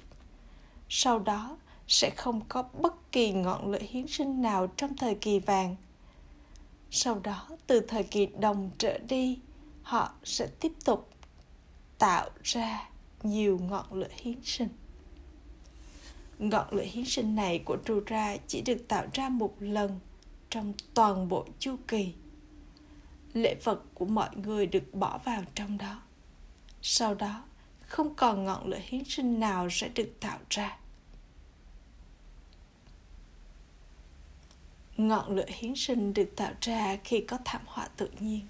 Sau 0.89 1.19
đó 1.19 1.57
sẽ 1.89 2.11
không 2.11 2.41
có 2.49 2.63
bất 2.63 3.13
kỳ 3.13 3.33
ngọn 3.33 3.71
lửa 3.71 3.83
hiến 3.89 4.07
sinh 4.07 4.43
nào 4.43 4.67
trong 4.67 4.97
thời 4.97 5.15
kỳ 5.15 5.39
vàng. 5.39 5.77
Sau 6.91 7.21
đó 7.23 7.49
từ 7.67 7.81
thời 7.81 8.03
kỳ 8.03 8.27
đồng 8.27 8.71
trở 8.79 8.99
đi, 8.99 9.39
họ 9.83 10.13
sẽ 10.25 10.47
tiếp 10.61 10.73
tục 10.85 11.11
tạo 11.99 12.31
ra 12.43 12.89
nhiều 13.23 13.59
ngọn 13.59 13.93
lửa 13.93 14.09
hiến 14.11 14.43
sinh. 14.45 14.69
Ngọn 16.39 16.67
lửa 16.71 16.85
hiến 16.85 17.05
sinh 17.05 17.35
này 17.35 17.59
của 17.59 17.77
Rudra 17.87 18.37
chỉ 18.47 18.63
được 18.63 18.89
tạo 18.89 19.07
ra 19.13 19.29
một 19.29 19.55
lần 19.61 19.99
trong 20.51 20.73
toàn 20.95 21.29
bộ 21.29 21.47
chu 21.59 21.77
kỳ. 21.89 22.13
Lễ 23.33 23.55
vật 23.65 23.83
của 23.95 24.05
mọi 24.05 24.37
người 24.37 24.67
được 24.67 24.95
bỏ 24.95 25.19
vào 25.25 25.43
trong 25.55 25.79
đó. 25.79 26.03
Sau 26.83 27.15
đó, 27.15 27.43
không 27.81 28.15
còn 28.15 28.45
ngọn 28.45 28.67
lửa 28.67 28.81
hiến 28.83 29.05
sinh 29.05 29.41
nào 29.41 29.69
sẽ 29.71 29.89
được 29.89 30.21
tạo 30.21 30.39
ra. 30.51 30.79
Ngọn 34.99 35.37
lửa 35.37 35.45
hiến 35.49 35.77
sinh 35.77 36.15
được 36.15 36.33
tạo 36.37 36.53
ra 36.61 36.97
khi 37.05 37.21
có 37.21 37.39
thảm 37.45 37.63
họa 37.67 37.89
tự 37.97 38.11
nhiên. 38.21 38.47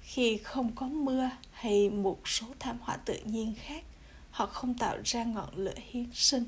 Khi 0.00 0.36
không 0.36 0.72
có 0.74 0.86
mưa 0.86 1.30
hay 1.52 1.90
một 1.90 2.28
số 2.28 2.46
thảm 2.58 2.78
họa 2.80 2.96
tự 2.96 3.20
nhiên 3.24 3.54
khác, 3.62 3.84
họ 4.30 4.46
không 4.46 4.74
tạo 4.74 4.98
ra 5.04 5.24
ngọn 5.24 5.48
lửa 5.54 5.74
hiến 5.90 6.06
sinh. 6.12 6.44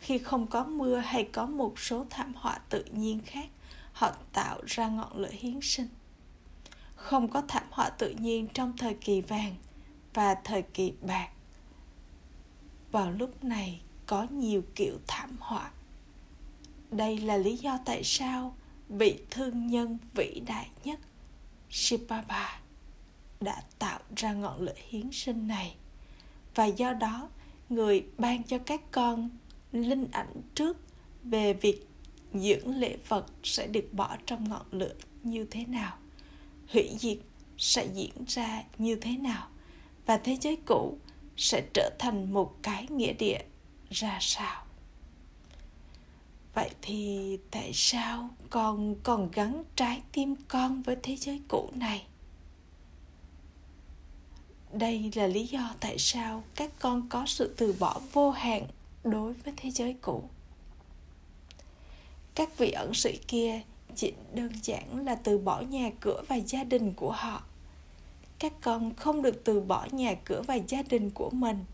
Khi 0.00 0.18
không 0.18 0.46
có 0.46 0.64
mưa 0.64 0.96
hay 0.96 1.28
có 1.32 1.46
một 1.46 1.78
số 1.78 2.06
thảm 2.10 2.34
họa 2.34 2.58
tự 2.68 2.84
nhiên 2.84 3.20
khác 3.26 3.48
họ 3.92 4.12
tạo 4.32 4.60
ra 4.66 4.88
ngọn 4.88 5.16
lửa 5.16 5.32
hiến 5.32 5.60
sinh. 5.62 5.88
Không 6.96 7.28
có 7.28 7.42
thảm 7.48 7.64
họa 7.70 7.90
tự 7.90 8.14
nhiên 8.18 8.48
trong 8.54 8.76
thời 8.78 8.94
kỳ 8.94 9.20
vàng 9.20 9.54
và 10.14 10.34
thời 10.34 10.62
kỳ 10.62 10.92
bạc. 11.00 11.28
Vào 12.92 13.10
lúc 13.10 13.44
này 13.44 13.80
có 14.06 14.26
nhiều 14.30 14.62
kiểu 14.74 14.98
thảm 15.06 15.36
họa 15.40 15.70
đây 16.92 17.18
là 17.18 17.36
lý 17.36 17.56
do 17.56 17.78
tại 17.84 18.04
sao 18.04 18.56
vị 18.88 19.18
thương 19.30 19.66
nhân 19.66 19.98
vĩ 20.14 20.42
đại 20.46 20.68
nhất 20.84 21.00
Shibaba 21.70 22.60
đã 23.40 23.62
tạo 23.78 24.00
ra 24.16 24.32
ngọn 24.32 24.60
lửa 24.60 24.74
hiến 24.88 25.12
sinh 25.12 25.48
này. 25.48 25.74
Và 26.54 26.64
do 26.64 26.92
đó, 26.92 27.28
người 27.68 28.04
ban 28.18 28.42
cho 28.42 28.58
các 28.58 28.80
con 28.90 29.30
linh 29.72 30.08
ảnh 30.12 30.42
trước 30.54 30.76
về 31.22 31.52
việc 31.52 31.86
dưỡng 32.34 32.76
lễ 32.78 32.96
vật 33.08 33.26
sẽ 33.42 33.66
được 33.66 33.88
bỏ 33.92 34.16
trong 34.26 34.48
ngọn 34.48 34.66
lửa 34.70 34.94
như 35.22 35.46
thế 35.50 35.64
nào, 35.66 35.96
hủy 36.72 36.90
diệt 36.98 37.18
sẽ 37.58 37.86
diễn 37.94 38.24
ra 38.28 38.62
như 38.78 38.96
thế 38.96 39.16
nào, 39.16 39.48
và 40.06 40.16
thế 40.16 40.36
giới 40.40 40.56
cũ 40.66 40.98
sẽ 41.36 41.62
trở 41.74 41.90
thành 41.98 42.32
một 42.32 42.54
cái 42.62 42.86
nghĩa 42.88 43.12
địa 43.12 43.40
ra 43.90 44.18
sao 44.20 44.64
vậy 46.54 46.70
thì 46.82 47.38
tại 47.50 47.70
sao 47.74 48.30
con 48.50 48.94
còn 49.02 49.30
gắn 49.30 49.64
trái 49.76 50.02
tim 50.12 50.34
con 50.48 50.82
với 50.82 50.96
thế 51.02 51.16
giới 51.16 51.40
cũ 51.48 51.70
này? 51.74 52.06
Đây 54.72 55.10
là 55.14 55.26
lý 55.26 55.46
do 55.46 55.74
tại 55.80 55.98
sao 55.98 56.42
các 56.54 56.70
con 56.78 57.08
có 57.08 57.26
sự 57.26 57.54
từ 57.56 57.74
bỏ 57.78 58.00
vô 58.12 58.30
hạn 58.30 58.66
đối 59.04 59.32
với 59.32 59.54
thế 59.56 59.70
giới 59.70 59.96
cũ. 60.02 60.22
Các 62.34 62.58
vị 62.58 62.70
ẩn 62.70 62.94
sĩ 62.94 63.18
kia 63.28 63.60
chỉ 63.96 64.12
đơn 64.34 64.52
giản 64.62 65.04
là 65.06 65.14
từ 65.14 65.38
bỏ 65.38 65.60
nhà 65.60 65.90
cửa 66.00 66.22
và 66.28 66.36
gia 66.36 66.64
đình 66.64 66.92
của 66.92 67.12
họ. 67.12 67.42
Các 68.38 68.52
con 68.60 68.94
không 68.94 69.22
được 69.22 69.44
từ 69.44 69.60
bỏ 69.60 69.86
nhà 69.90 70.14
cửa 70.24 70.42
và 70.46 70.54
gia 70.54 70.82
đình 70.82 71.10
của 71.10 71.30
mình 71.30 71.64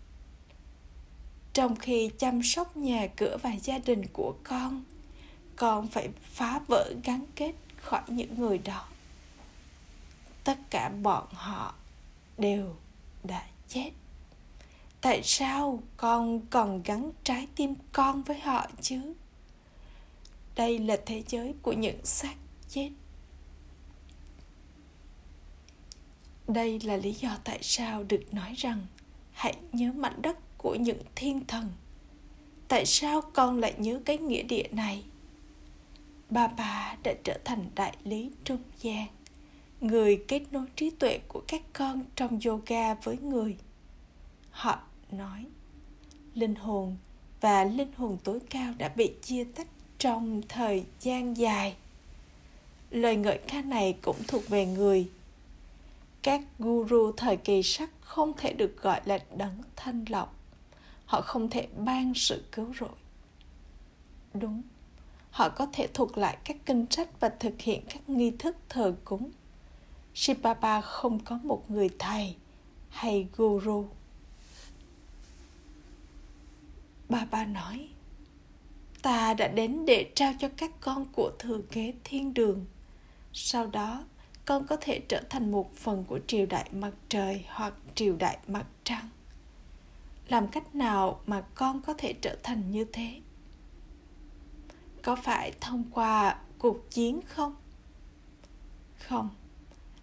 trong 1.58 1.76
khi 1.76 2.10
chăm 2.18 2.42
sóc 2.42 2.76
nhà 2.76 3.06
cửa 3.16 3.36
và 3.42 3.52
gia 3.52 3.78
đình 3.78 4.02
của 4.12 4.34
con 4.44 4.84
con 5.56 5.88
phải 5.88 6.08
phá 6.22 6.60
vỡ 6.68 6.92
gắn 7.04 7.24
kết 7.34 7.52
khỏi 7.76 8.02
những 8.06 8.38
người 8.38 8.58
đó. 8.58 8.88
Tất 10.44 10.58
cả 10.70 10.88
bọn 10.88 11.26
họ 11.32 11.74
đều 12.36 12.76
đã 13.24 13.46
chết. 13.68 13.90
Tại 15.00 15.22
sao 15.22 15.82
con 15.96 16.40
còn 16.50 16.82
gắn 16.82 17.10
trái 17.24 17.48
tim 17.56 17.74
con 17.92 18.22
với 18.22 18.40
họ 18.40 18.66
chứ? 18.80 19.14
Đây 20.56 20.78
là 20.78 20.96
thế 21.06 21.22
giới 21.28 21.54
của 21.62 21.72
những 21.72 22.04
xác 22.04 22.34
chết. 22.68 22.90
Đây 26.48 26.80
là 26.80 26.96
lý 26.96 27.12
do 27.12 27.38
tại 27.44 27.58
sao 27.62 28.04
được 28.04 28.34
nói 28.34 28.54
rằng 28.56 28.86
hãy 29.32 29.56
nhớ 29.72 29.92
mảnh 29.92 30.22
đất 30.22 30.38
của 30.68 30.74
những 30.74 31.02
thiên 31.14 31.46
thần. 31.46 31.68
Tại 32.68 32.87
sao 32.87 33.20
con 33.20 33.59
lại 33.59 33.74
nhớ 33.78 34.00
cái 34.04 34.18
nghĩa 34.18 34.42
địa 34.42 34.68
này? 34.70 35.04
Bà 36.31 36.46
bà 36.46 36.96
đã 37.02 37.14
trở 37.24 37.38
thành 37.44 37.70
đại 37.74 37.96
lý 38.04 38.31
trung 38.44 38.62
gian, 38.81 39.07
người 39.81 40.24
kết 40.28 40.42
nối 40.50 40.66
trí 40.76 40.90
tuệ 40.90 41.18
của 41.28 41.42
các 41.48 41.62
con 41.72 42.04
trong 42.16 42.40
yoga 42.44 42.94
với 42.94 43.18
người. 43.18 43.57
Họ 44.50 44.81
nói, 45.11 45.44
linh 46.35 46.54
hồn 46.54 46.96
và 47.40 47.64
linh 47.64 47.92
hồn 47.96 48.18
tối 48.24 48.40
cao 48.50 48.74
đã 48.78 48.88
bị 48.88 49.12
chia 49.22 49.44
tách 49.44 49.68
trong 49.98 50.42
thời 50.48 50.85
gian 51.00 51.37
dài. 51.37 51.76
Lời 52.90 53.16
ngợi 53.16 53.38
ca 53.48 53.62
này 53.62 53.96
cũng 54.02 54.16
thuộc 54.26 54.48
về 54.48 54.66
người. 54.66 55.09
Các 56.22 56.42
guru 56.59 57.12
thời 57.16 57.37
kỳ 57.37 57.62
sắc 57.62 57.90
không 58.00 58.33
thể 58.37 58.52
được 58.52 58.83
gọi 58.83 59.00
là 59.04 59.18
đấng 59.37 59.62
thanh 59.76 60.04
lọc 60.09 60.38
họ 61.08 61.20
không 61.20 61.50
thể 61.50 61.68
ban 61.76 62.12
sự 62.14 62.44
cứu 62.52 62.74
rỗi 62.80 62.98
đúng 64.34 64.62
họ 65.30 65.48
có 65.48 65.66
thể 65.72 65.86
thuộc 65.94 66.18
lại 66.18 66.38
các 66.44 66.56
kinh 66.66 66.86
sách 66.90 67.20
và 67.20 67.28
thực 67.28 67.60
hiện 67.60 67.82
các 67.88 68.08
nghi 68.08 68.30
thức 68.38 68.56
thờ 68.68 68.94
cúng 69.04 69.30
Shibaba 70.14 70.80
không 70.80 71.24
có 71.24 71.38
một 71.42 71.70
người 71.70 71.90
thầy 71.98 72.36
hay 72.88 73.28
guru 73.36 73.86
Bà 77.08 77.26
ba 77.30 77.44
nói, 77.44 77.88
ta 79.02 79.34
đã 79.34 79.48
đến 79.48 79.84
để 79.86 80.10
trao 80.14 80.32
cho 80.38 80.48
các 80.56 80.70
con 80.80 81.04
của 81.12 81.30
thừa 81.38 81.60
kế 81.70 81.92
thiên 82.04 82.34
đường. 82.34 82.66
Sau 83.32 83.66
đó, 83.66 84.04
con 84.44 84.66
có 84.66 84.76
thể 84.80 85.00
trở 85.08 85.22
thành 85.30 85.50
một 85.50 85.74
phần 85.76 86.04
của 86.04 86.20
triều 86.26 86.46
đại 86.46 86.70
mặt 86.72 86.92
trời 87.08 87.44
hoặc 87.48 87.74
triều 87.94 88.16
đại 88.16 88.38
mặt 88.46 88.66
trăng. 88.84 89.08
Làm 90.28 90.48
cách 90.48 90.74
nào 90.74 91.20
mà 91.26 91.40
con 91.54 91.80
có 91.82 91.94
thể 91.98 92.12
trở 92.12 92.36
thành 92.42 92.70
như 92.70 92.84
thế? 92.92 93.20
Có 95.02 95.16
phải 95.16 95.52
thông 95.60 95.84
qua 95.90 96.38
cuộc 96.58 96.90
chiến 96.90 97.20
không? 97.26 97.54
Không. 98.98 99.28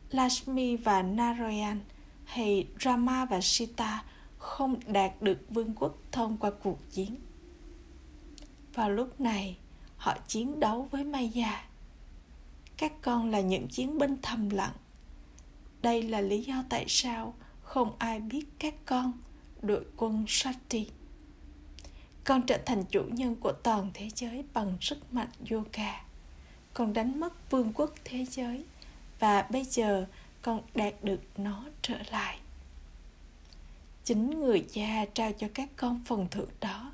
Lashmi 0.09 0.75
và 0.75 1.01
Narayan 1.01 1.79
hay 2.25 2.67
Rama 2.79 3.25
và 3.25 3.39
Sita 3.41 4.03
không 4.37 4.79
đạt 4.87 5.21
được 5.21 5.39
vương 5.49 5.73
quốc 5.73 5.97
thông 6.11 6.37
qua 6.37 6.51
cuộc 6.63 6.79
chiến. 6.91 7.15
Vào 8.73 8.89
lúc 8.89 9.21
này, 9.21 9.57
họ 9.97 10.17
chiến 10.27 10.59
đấu 10.59 10.87
với 10.91 11.03
Maya. 11.03 11.65
Các 12.77 13.01
con 13.01 13.31
là 13.31 13.39
những 13.39 13.67
chiến 13.67 13.97
binh 13.97 14.17
thầm 14.21 14.49
lặng. 14.49 14.73
Đây 15.81 16.03
là 16.03 16.21
lý 16.21 16.43
do 16.43 16.63
tại 16.69 16.85
sao 16.87 17.33
không 17.63 17.93
ai 17.99 18.19
biết 18.19 18.45
các 18.59 18.73
con 18.85 19.11
đội 19.67 19.85
quân 19.97 20.25
Shakti. 20.27 20.87
Con 22.23 22.41
trở 22.47 22.57
thành 22.65 22.83
chủ 22.89 23.03
nhân 23.11 23.35
của 23.35 23.51
toàn 23.51 23.91
thế 23.93 24.09
giới 24.15 24.43
bằng 24.53 24.77
sức 24.81 25.13
mạnh 25.13 25.29
yoga. 25.51 26.03
Con 26.73 26.93
đánh 26.93 27.19
mất 27.19 27.51
vương 27.51 27.73
quốc 27.73 27.93
thế 28.03 28.25
giới 28.25 28.63
và 29.19 29.47
bây 29.51 29.63
giờ 29.63 30.05
con 30.41 30.61
đạt 30.75 31.03
được 31.03 31.21
nó 31.37 31.65
trở 31.81 31.97
lại 32.11 32.39
chính 34.03 34.39
người 34.39 34.65
cha 34.71 35.05
trao 35.13 35.31
cho 35.31 35.47
các 35.53 35.69
con 35.75 36.01
phần 36.05 36.27
thưởng 36.31 36.49
đó 36.59 36.91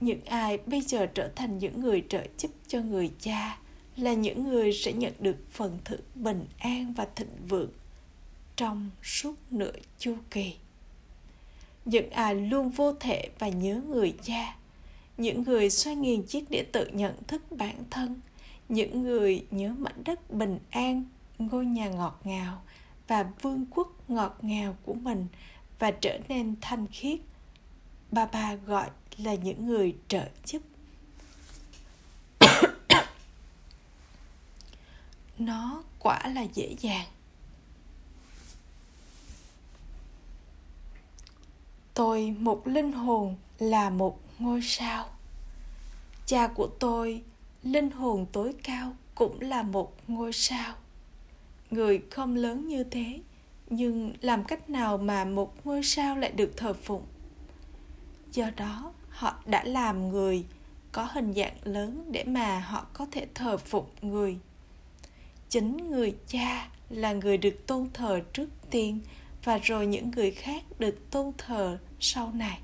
những 0.00 0.24
ai 0.24 0.58
bây 0.66 0.80
giờ 0.80 1.06
trở 1.14 1.30
thành 1.36 1.58
những 1.58 1.80
người 1.80 2.04
trợ 2.08 2.24
giúp 2.38 2.50
cho 2.68 2.80
người 2.80 3.10
cha 3.20 3.58
là 3.96 4.12
những 4.12 4.44
người 4.44 4.72
sẽ 4.72 4.92
nhận 4.92 5.12
được 5.20 5.36
phần 5.50 5.78
thưởng 5.84 6.00
bình 6.14 6.46
an 6.58 6.94
và 6.96 7.06
thịnh 7.16 7.36
vượng 7.48 7.70
trong 8.56 8.90
suốt 9.02 9.34
nửa 9.50 9.72
chu 9.98 10.16
kỳ 10.30 10.54
những 11.84 12.10
ai 12.10 12.34
luôn 12.34 12.70
vô 12.70 12.92
thể 13.00 13.28
và 13.38 13.48
nhớ 13.48 13.80
người 13.88 14.14
cha. 14.22 14.56
Những 15.16 15.42
người 15.42 15.70
xoay 15.70 15.96
nghiền 15.96 16.22
chiếc 16.22 16.50
đĩa 16.50 16.62
tự 16.72 16.88
nhận 16.92 17.14
thức 17.26 17.42
bản 17.50 17.76
thân. 17.90 18.20
Những 18.68 19.02
người 19.02 19.46
nhớ 19.50 19.74
mảnh 19.78 20.04
đất 20.04 20.30
bình 20.30 20.58
an, 20.70 21.04
ngôi 21.38 21.66
nhà 21.66 21.88
ngọt 21.88 22.20
ngào 22.24 22.62
và 23.08 23.26
vương 23.42 23.66
quốc 23.70 24.10
ngọt 24.10 24.38
ngào 24.42 24.76
của 24.84 24.94
mình 24.94 25.26
và 25.78 25.90
trở 25.90 26.18
nên 26.28 26.54
thanh 26.60 26.86
khiết. 26.86 27.20
Bà 28.10 28.26
bà 28.26 28.54
gọi 28.54 28.90
là 29.18 29.34
những 29.34 29.66
người 29.66 29.96
trợ 30.08 30.28
giúp. 30.44 30.62
Nó 35.38 35.82
quả 35.98 36.20
là 36.34 36.42
dễ 36.42 36.74
dàng. 36.80 37.06
Tôi 41.94 42.34
một 42.38 42.66
linh 42.66 42.92
hồn 42.92 43.36
là 43.58 43.90
một 43.90 44.20
ngôi 44.38 44.60
sao. 44.62 45.06
Cha 46.26 46.46
của 46.46 46.66
tôi, 46.66 47.22
linh 47.62 47.90
hồn 47.90 48.26
tối 48.32 48.54
cao 48.62 48.96
cũng 49.14 49.40
là 49.40 49.62
một 49.62 49.92
ngôi 50.08 50.32
sao. 50.32 50.74
Người 51.70 52.02
không 52.10 52.34
lớn 52.34 52.68
như 52.68 52.84
thế, 52.84 53.20
nhưng 53.70 54.12
làm 54.20 54.44
cách 54.44 54.70
nào 54.70 54.98
mà 54.98 55.24
một 55.24 55.66
ngôi 55.66 55.82
sao 55.82 56.16
lại 56.16 56.32
được 56.32 56.56
thờ 56.56 56.72
phụng? 56.72 57.02
Do 58.32 58.50
đó, 58.56 58.92
họ 59.08 59.34
đã 59.46 59.64
làm 59.64 60.08
người, 60.08 60.44
có 60.92 61.08
hình 61.12 61.32
dạng 61.32 61.56
lớn 61.64 62.04
để 62.12 62.24
mà 62.24 62.58
họ 62.58 62.86
có 62.92 63.06
thể 63.10 63.26
thờ 63.34 63.56
phụng 63.56 63.86
người. 64.02 64.38
Chính 65.48 65.90
người 65.90 66.14
cha 66.26 66.68
là 66.90 67.12
người 67.12 67.36
được 67.36 67.66
tôn 67.66 67.88
thờ 67.92 68.20
trước 68.32 68.48
tiên 68.70 69.00
và 69.44 69.58
rồi 69.58 69.86
những 69.86 70.10
người 70.10 70.30
khác 70.30 70.62
được 70.78 71.10
tôn 71.10 71.32
thờ 71.38 71.78
sau 72.00 72.32
này. 72.32 72.60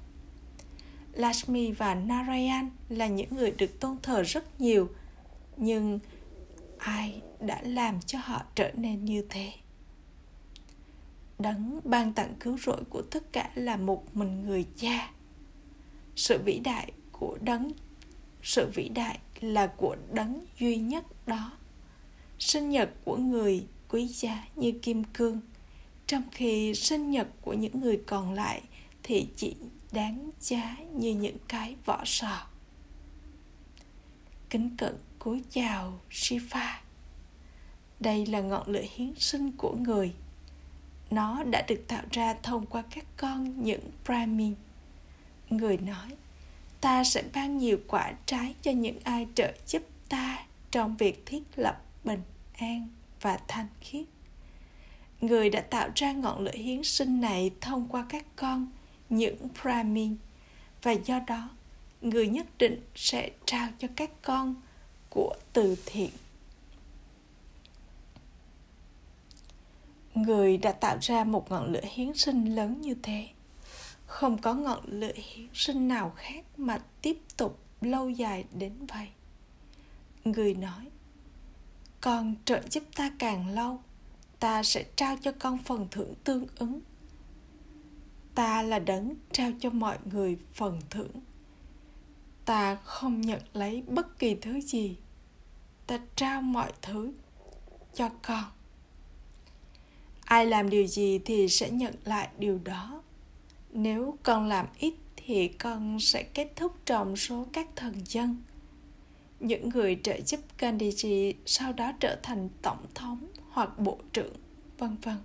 Lakshmi 1.12 1.72
và 1.72 1.94
Narayan 1.94 2.70
là 2.88 3.06
những 3.06 3.36
người 3.36 3.50
được 3.50 3.80
tôn 3.80 3.96
thờ 4.02 4.22
rất 4.22 4.60
nhiều, 4.60 4.88
nhưng 5.56 5.98
ai 6.78 7.22
đã 7.40 7.62
làm 7.62 8.00
cho 8.00 8.18
họ 8.22 8.42
trở 8.54 8.70
nên 8.74 9.04
như 9.04 9.24
thế? 9.28 9.52
Đấng 11.38 11.80
ban 11.84 12.12
tặng 12.12 12.34
cứu 12.40 12.58
rỗi 12.58 12.84
của 12.90 13.02
tất 13.02 13.32
cả 13.32 13.50
là 13.54 13.76
một 13.76 14.16
mình 14.16 14.42
người 14.42 14.66
cha. 14.76 15.10
Sự 16.16 16.38
vĩ 16.44 16.58
đại 16.58 16.92
của 17.12 17.38
đấng, 17.40 17.72
sự 18.42 18.70
vĩ 18.74 18.88
đại 18.88 19.18
là 19.40 19.66
của 19.66 19.96
đấng 20.12 20.46
duy 20.58 20.76
nhất 20.76 21.04
đó. 21.26 21.52
Sinh 22.38 22.70
nhật 22.70 22.90
của 23.04 23.16
người 23.16 23.66
quý 23.88 24.06
giá 24.06 24.44
như 24.56 24.72
kim 24.72 25.04
cương 25.04 25.40
trong 26.10 26.22
khi 26.32 26.74
sinh 26.74 27.10
nhật 27.10 27.26
của 27.40 27.52
những 27.52 27.80
người 27.80 28.00
còn 28.06 28.32
lại 28.34 28.62
thì 29.02 29.28
chỉ 29.36 29.56
đáng 29.92 30.30
giá 30.40 30.76
như 30.94 31.14
những 31.14 31.36
cái 31.48 31.76
vỏ 31.84 32.02
sò. 32.04 32.46
Kính 34.50 34.76
cận 34.76 34.96
cúi 35.18 35.42
chào, 35.50 36.00
Shiva. 36.10 36.82
Đây 38.00 38.26
là 38.26 38.40
ngọn 38.40 38.68
lửa 38.68 38.84
hiến 38.94 39.14
sinh 39.18 39.52
của 39.52 39.76
người. 39.76 40.12
Nó 41.10 41.42
đã 41.42 41.62
được 41.68 41.84
tạo 41.88 42.02
ra 42.10 42.34
thông 42.42 42.66
qua 42.66 42.82
các 42.90 43.04
con 43.16 43.64
những 43.64 43.90
Brahmin. 44.04 44.54
Người 45.50 45.78
nói, 45.78 46.10
ta 46.80 47.04
sẽ 47.04 47.22
ban 47.34 47.58
nhiều 47.58 47.78
quả 47.88 48.12
trái 48.26 48.54
cho 48.62 48.70
những 48.70 48.98
ai 49.04 49.26
trợ 49.34 49.52
giúp 49.66 49.82
ta 50.08 50.46
trong 50.70 50.96
việc 50.96 51.26
thiết 51.26 51.42
lập 51.56 51.82
bình 52.04 52.22
an 52.56 52.88
và 53.20 53.38
thanh 53.48 53.66
khiết 53.80 54.04
người 55.20 55.50
đã 55.50 55.60
tạo 55.60 55.88
ra 55.94 56.12
ngọn 56.12 56.44
lửa 56.44 56.54
hiến 56.54 56.82
sinh 56.82 57.20
này 57.20 57.50
thông 57.60 57.88
qua 57.88 58.06
các 58.08 58.26
con, 58.36 58.66
những 59.08 59.48
brahmin. 59.62 60.16
Và 60.82 60.92
do 60.92 61.20
đó, 61.26 61.48
người 62.00 62.28
nhất 62.28 62.46
định 62.58 62.80
sẽ 62.94 63.30
trao 63.44 63.68
cho 63.78 63.88
các 63.96 64.10
con 64.22 64.54
của 65.10 65.34
từ 65.52 65.76
thiện. 65.86 66.10
Người 70.14 70.56
đã 70.56 70.72
tạo 70.72 70.98
ra 71.00 71.24
một 71.24 71.50
ngọn 71.50 71.72
lửa 71.72 71.84
hiến 71.94 72.14
sinh 72.14 72.54
lớn 72.54 72.80
như 72.80 72.94
thế. 73.02 73.28
Không 74.06 74.38
có 74.38 74.54
ngọn 74.54 74.80
lửa 74.86 75.12
hiến 75.14 75.48
sinh 75.54 75.88
nào 75.88 76.12
khác 76.16 76.44
mà 76.56 76.82
tiếp 77.02 77.18
tục 77.36 77.58
lâu 77.80 78.10
dài 78.10 78.44
đến 78.52 78.72
vậy. 78.86 79.08
Người 80.24 80.54
nói, 80.54 80.86
con 82.00 82.34
trợ 82.44 82.62
giúp 82.70 82.84
ta 82.96 83.12
càng 83.18 83.48
lâu 83.48 83.80
ta 84.40 84.62
sẽ 84.62 84.84
trao 84.96 85.16
cho 85.16 85.32
con 85.38 85.58
phần 85.58 85.88
thưởng 85.90 86.14
tương 86.24 86.46
ứng. 86.56 86.80
Ta 88.34 88.62
là 88.62 88.78
đấng 88.78 89.14
trao 89.32 89.50
cho 89.60 89.70
mọi 89.70 89.98
người 90.04 90.38
phần 90.54 90.80
thưởng. 90.90 91.20
Ta 92.44 92.74
không 92.74 93.20
nhận 93.20 93.40
lấy 93.52 93.82
bất 93.82 94.18
kỳ 94.18 94.34
thứ 94.34 94.60
gì. 94.60 94.96
Ta 95.86 96.00
trao 96.16 96.42
mọi 96.42 96.72
thứ 96.82 97.12
cho 97.94 98.08
con. 98.22 98.44
Ai 100.24 100.46
làm 100.46 100.70
điều 100.70 100.86
gì 100.86 101.18
thì 101.18 101.48
sẽ 101.48 101.70
nhận 101.70 101.94
lại 102.04 102.28
điều 102.38 102.58
đó. 102.64 103.02
Nếu 103.72 104.18
con 104.22 104.48
làm 104.48 104.66
ít 104.78 104.94
thì 105.16 105.48
con 105.48 106.00
sẽ 106.00 106.22
kết 106.22 106.52
thúc 106.56 106.72
trong 106.86 107.16
số 107.16 107.46
các 107.52 107.68
thần 107.76 107.94
dân. 108.04 108.36
Những 109.40 109.68
người 109.68 110.00
trợ 110.02 110.20
giúp 110.26 110.40
Gandhiji 110.58 111.34
sau 111.46 111.72
đó 111.72 111.92
trở 112.00 112.16
thành 112.22 112.48
tổng 112.62 112.86
thống 112.94 113.26
hoặc 113.50 113.78
bộ 113.78 113.98
trưởng, 114.12 114.34
vân 114.78 114.96
vân. 115.02 115.16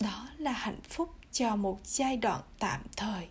Đó 0.00 0.28
là 0.38 0.52
hạnh 0.52 0.80
phúc 0.88 1.14
cho 1.32 1.56
một 1.56 1.80
giai 1.84 2.16
đoạn 2.16 2.40
tạm 2.58 2.80
thời. 2.96 3.28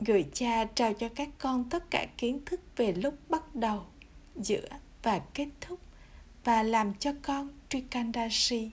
Người 0.00 0.26
cha 0.34 0.64
trao 0.64 0.94
cho 0.94 1.08
các 1.08 1.28
con 1.38 1.70
tất 1.70 1.90
cả 1.90 2.06
kiến 2.18 2.40
thức 2.46 2.60
về 2.76 2.92
lúc 2.92 3.14
bắt 3.28 3.54
đầu, 3.54 3.86
giữa 4.36 4.68
và 5.02 5.18
kết 5.34 5.48
thúc 5.60 5.80
và 6.44 6.62
làm 6.62 6.94
cho 6.94 7.12
con 7.22 7.48
Trikandashi 7.68 8.70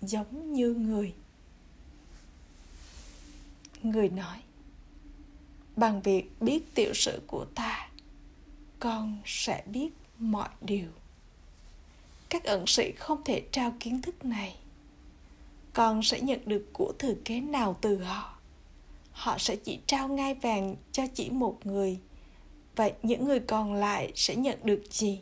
giống 0.00 0.52
như 0.52 0.74
người. 0.74 1.14
Người 3.82 4.08
nói, 4.08 4.38
bằng 5.76 6.02
việc 6.02 6.30
biết 6.40 6.74
tiểu 6.74 6.94
sử 6.94 7.22
của 7.26 7.46
ta, 7.54 7.90
con 8.78 9.18
sẽ 9.24 9.64
biết 9.66 9.90
mọi 10.18 10.48
điều 10.60 10.88
các 12.34 12.44
ẩn 12.44 12.66
sĩ 12.66 12.92
không 12.92 13.24
thể 13.24 13.42
trao 13.52 13.74
kiến 13.80 14.02
thức 14.02 14.24
này. 14.24 14.56
Con 15.72 16.02
sẽ 16.02 16.20
nhận 16.20 16.40
được 16.46 16.70
của 16.72 16.92
thừa 16.98 17.14
kế 17.24 17.40
nào 17.40 17.76
từ 17.80 18.04
họ? 18.04 18.38
Họ 19.12 19.38
sẽ 19.38 19.56
chỉ 19.56 19.78
trao 19.86 20.08
ngai 20.08 20.34
vàng 20.34 20.76
cho 20.92 21.06
chỉ 21.14 21.30
một 21.30 21.66
người. 21.66 21.98
Vậy 22.76 22.92
những 23.02 23.24
người 23.24 23.40
còn 23.40 23.74
lại 23.74 24.12
sẽ 24.14 24.36
nhận 24.36 24.58
được 24.62 24.82
gì? 24.90 25.20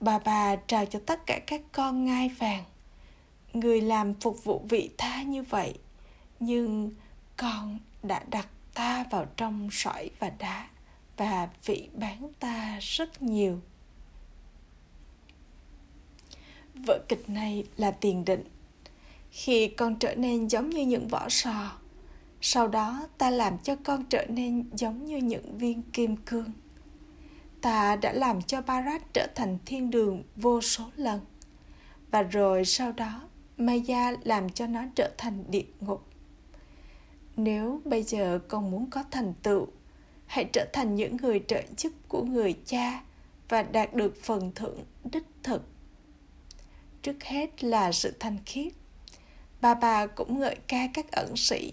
Bà 0.00 0.18
bà 0.18 0.56
trao 0.56 0.86
cho 0.86 1.00
tất 1.06 1.26
cả 1.26 1.40
các 1.46 1.60
con 1.72 2.04
ngai 2.04 2.28
vàng. 2.28 2.64
Người 3.52 3.80
làm 3.80 4.14
phục 4.14 4.44
vụ 4.44 4.64
vị 4.68 4.90
tha 4.98 5.22
như 5.22 5.42
vậy, 5.42 5.74
nhưng 6.40 6.90
con 7.36 7.78
đã 8.02 8.24
đặt 8.30 8.48
ta 8.74 9.04
vào 9.10 9.26
trong 9.36 9.68
sỏi 9.72 10.10
và 10.18 10.30
đá 10.30 10.68
và 11.16 11.48
vị 11.64 11.88
bán 11.94 12.32
ta 12.40 12.78
rất 12.80 13.22
nhiều. 13.22 13.60
Vở 16.86 16.98
kịch 17.08 17.30
này 17.30 17.64
là 17.76 17.90
tiền 17.90 18.24
định. 18.24 18.44
Khi 19.30 19.68
con 19.68 19.96
trở 19.96 20.14
nên 20.14 20.46
giống 20.46 20.70
như 20.70 20.86
những 20.86 21.08
vỏ 21.08 21.28
sò, 21.28 21.72
sau 22.40 22.68
đó 22.68 23.08
ta 23.18 23.30
làm 23.30 23.58
cho 23.58 23.76
con 23.76 24.04
trở 24.04 24.26
nên 24.28 24.70
giống 24.72 25.04
như 25.04 25.16
những 25.16 25.58
viên 25.58 25.82
kim 25.82 26.16
cương. 26.16 26.52
Ta 27.60 27.96
đã 27.96 28.12
làm 28.12 28.42
cho 28.42 28.62
Barat 28.62 29.02
trở 29.12 29.26
thành 29.34 29.58
thiên 29.66 29.90
đường 29.90 30.22
vô 30.36 30.60
số 30.60 30.84
lần, 30.96 31.20
và 32.10 32.22
rồi 32.22 32.64
sau 32.64 32.92
đó 32.92 33.22
Maya 33.56 34.12
làm 34.24 34.50
cho 34.50 34.66
nó 34.66 34.82
trở 34.94 35.10
thành 35.18 35.44
địa 35.50 35.64
ngục. 35.80 36.06
Nếu 37.36 37.80
bây 37.84 38.02
giờ 38.02 38.38
con 38.48 38.70
muốn 38.70 38.90
có 38.90 39.04
thành 39.10 39.34
tựu, 39.42 39.66
hãy 40.26 40.44
trở 40.52 40.66
thành 40.72 40.94
những 40.94 41.16
người 41.16 41.44
trợ 41.48 41.62
giúp 41.76 41.92
của 42.08 42.22
người 42.22 42.54
cha 42.66 43.02
và 43.48 43.62
đạt 43.62 43.94
được 43.94 44.16
phần 44.22 44.52
thưởng 44.54 44.84
đích 45.12 45.26
thực 45.42 45.62
trước 47.02 47.24
hết 47.24 47.64
là 47.64 47.92
sự 47.92 48.16
thanh 48.20 48.38
khiết. 48.46 48.72
Bà 49.60 49.74
bà 49.74 50.06
cũng 50.06 50.40
ngợi 50.40 50.56
ca 50.66 50.86
các 50.94 51.12
ẩn 51.12 51.36
sĩ. 51.36 51.72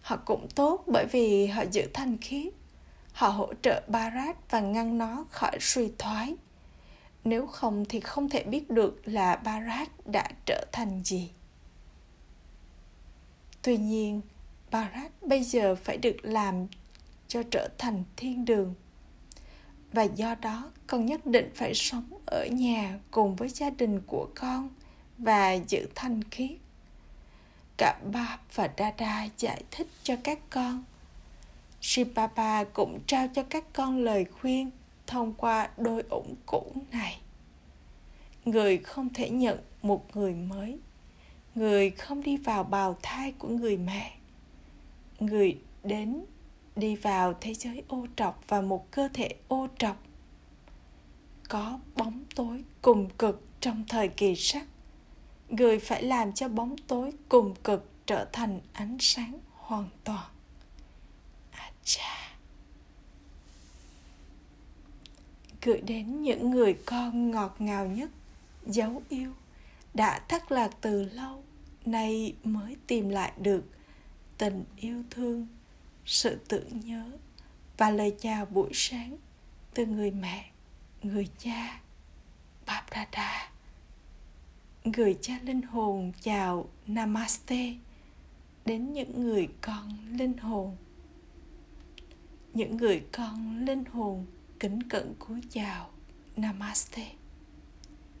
Họ 0.00 0.16
cũng 0.16 0.48
tốt 0.54 0.84
bởi 0.86 1.06
vì 1.06 1.46
họ 1.46 1.64
giữ 1.72 1.88
thanh 1.94 2.18
khiết. 2.18 2.52
Họ 3.12 3.28
hỗ 3.28 3.52
trợ 3.62 3.82
barat 3.88 4.50
và 4.50 4.60
ngăn 4.60 4.98
nó 4.98 5.26
khỏi 5.30 5.58
suy 5.60 5.90
thoái. 5.98 6.34
Nếu 7.24 7.46
không 7.46 7.84
thì 7.88 8.00
không 8.00 8.28
thể 8.28 8.42
biết 8.44 8.70
được 8.70 9.00
là 9.04 9.36
barat 9.36 10.06
đã 10.06 10.28
trở 10.46 10.64
thành 10.72 11.02
gì. 11.04 11.30
Tuy 13.62 13.76
nhiên 13.76 14.20
barat 14.70 15.22
bây 15.22 15.42
giờ 15.42 15.74
phải 15.74 15.96
được 15.96 16.16
làm 16.22 16.66
cho 17.28 17.42
trở 17.50 17.68
thành 17.78 18.04
thiên 18.16 18.44
đường 18.44 18.74
và 19.96 20.02
do 20.02 20.34
đó, 20.34 20.70
con 20.86 21.06
nhất 21.06 21.26
định 21.26 21.50
phải 21.54 21.74
sống 21.74 22.04
ở 22.26 22.46
nhà 22.46 22.98
cùng 23.10 23.36
với 23.36 23.48
gia 23.48 23.70
đình 23.70 24.00
của 24.06 24.28
con 24.34 24.68
và 25.18 25.52
giữ 25.52 25.88
thanh 25.94 26.22
khiết 26.30 26.50
cả 27.78 27.98
ba 28.12 28.38
và 28.54 28.70
Dada 28.78 29.28
giải 29.38 29.62
thích 29.70 29.86
cho 30.02 30.16
các 30.24 30.38
con. 30.50 30.84
Shipapa 31.80 32.64
cũng 32.64 33.00
trao 33.06 33.28
cho 33.34 33.42
các 33.42 33.64
con 33.72 33.98
lời 33.98 34.24
khuyên 34.24 34.70
thông 35.06 35.34
qua 35.34 35.68
đôi 35.76 36.02
ủng 36.10 36.34
cũ 36.46 36.72
này. 36.92 37.20
Người 38.44 38.78
không 38.78 39.14
thể 39.14 39.30
nhận 39.30 39.58
một 39.82 40.16
người 40.16 40.34
mới. 40.34 40.78
Người 41.54 41.90
không 41.90 42.22
đi 42.22 42.36
vào 42.36 42.64
bào 42.64 42.96
thai 43.02 43.32
của 43.32 43.48
người 43.48 43.76
mẹ. 43.76 44.16
Người 45.20 45.58
đến 45.84 46.24
đi 46.76 46.96
vào 46.96 47.34
thế 47.40 47.54
giới 47.54 47.82
ô 47.88 48.06
trọc 48.16 48.44
và 48.48 48.60
một 48.60 48.90
cơ 48.90 49.08
thể 49.12 49.28
ô 49.48 49.68
trọc 49.78 49.96
có 51.48 51.78
bóng 51.94 52.24
tối 52.34 52.64
cùng 52.82 53.10
cực 53.18 53.42
trong 53.60 53.84
thời 53.88 54.08
kỳ 54.08 54.34
sắc 54.36 54.66
người 55.48 55.78
phải 55.78 56.02
làm 56.02 56.32
cho 56.32 56.48
bóng 56.48 56.76
tối 56.86 57.12
cùng 57.28 57.54
cực 57.64 57.90
trở 58.06 58.26
thành 58.32 58.60
ánh 58.72 58.96
sáng 59.00 59.38
hoàn 59.52 59.88
toàn. 60.04 60.30
À 61.50 61.70
cha 61.84 62.36
gửi 65.62 65.80
đến 65.80 66.22
những 66.22 66.50
người 66.50 66.74
con 66.86 67.30
ngọt 67.30 67.56
ngào 67.58 67.86
nhất, 67.86 68.10
dấu 68.66 69.02
yêu, 69.08 69.32
đã 69.94 70.18
thất 70.28 70.52
lạc 70.52 70.70
từ 70.80 71.02
lâu, 71.02 71.44
nay 71.84 72.34
mới 72.44 72.76
tìm 72.86 73.08
lại 73.08 73.32
được 73.38 73.64
tình 74.38 74.64
yêu 74.76 75.02
thương 75.10 75.46
sự 76.06 76.38
tưởng 76.48 76.80
nhớ 76.80 77.10
và 77.76 77.90
lời 77.90 78.16
chào 78.20 78.46
buổi 78.46 78.70
sáng 78.72 79.16
từ 79.74 79.86
người 79.86 80.10
mẹ, 80.10 80.50
người 81.02 81.28
cha 81.38 81.80
Babrada 82.66 83.50
gửi 84.92 85.16
cha 85.22 85.38
linh 85.42 85.62
hồn 85.62 86.12
chào 86.20 86.68
Namaste 86.86 87.74
đến 88.64 88.92
những 88.92 89.22
người 89.22 89.48
con 89.60 90.16
linh 90.18 90.38
hồn. 90.38 90.76
Những 92.54 92.76
người 92.76 93.04
con 93.12 93.64
linh 93.64 93.84
hồn 93.84 94.26
kính 94.60 94.82
cẩn 94.88 95.14
cúi 95.18 95.40
chào 95.50 95.90
Namaste 96.36 97.12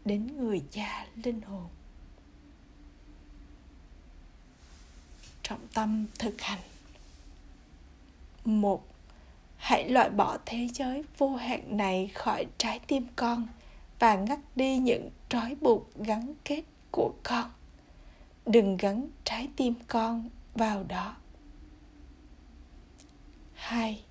đến 0.04 0.36
người 0.36 0.62
cha 0.70 1.06
linh 1.14 1.40
hồn. 1.40 1.68
Trọng 5.42 5.68
tâm 5.74 6.06
thực 6.18 6.40
hành 6.40 6.60
một. 8.46 8.86
Hãy 9.56 9.88
loại 9.88 10.10
bỏ 10.10 10.38
thế 10.46 10.68
giới 10.74 11.04
vô 11.18 11.36
hạn 11.36 11.76
này 11.76 12.10
khỏi 12.14 12.46
trái 12.58 12.80
tim 12.86 13.06
con 13.16 13.46
và 13.98 14.14
ngắt 14.14 14.38
đi 14.56 14.78
những 14.78 15.10
trói 15.28 15.56
buộc 15.60 15.94
gắn 15.94 16.34
kết 16.44 16.62
của 16.90 17.12
con. 17.22 17.50
Đừng 18.46 18.76
gắn 18.76 19.08
trái 19.24 19.48
tim 19.56 19.74
con 19.88 20.28
vào 20.54 20.84
đó. 20.88 21.16
Hai. 23.54 24.02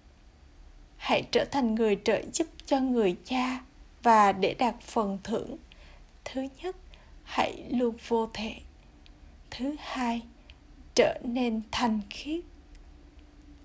Hãy 0.97 1.23
trở 1.31 1.45
thành 1.51 1.75
người 1.75 1.99
trợ 2.03 2.21
giúp 2.33 2.47
cho 2.65 2.79
người 2.79 3.15
cha 3.25 3.61
và 4.03 4.31
để 4.31 4.53
đạt 4.53 4.81
phần 4.81 5.17
thưởng. 5.23 5.57
Thứ 6.25 6.47
nhất, 6.61 6.75
hãy 7.23 7.63
luôn 7.69 7.95
vô 8.07 8.29
thể. 8.33 8.55
Thứ 9.51 9.75
hai, 9.79 10.21
trở 10.95 11.19
nên 11.23 11.61
thành 11.71 12.01
khiết 12.09 12.41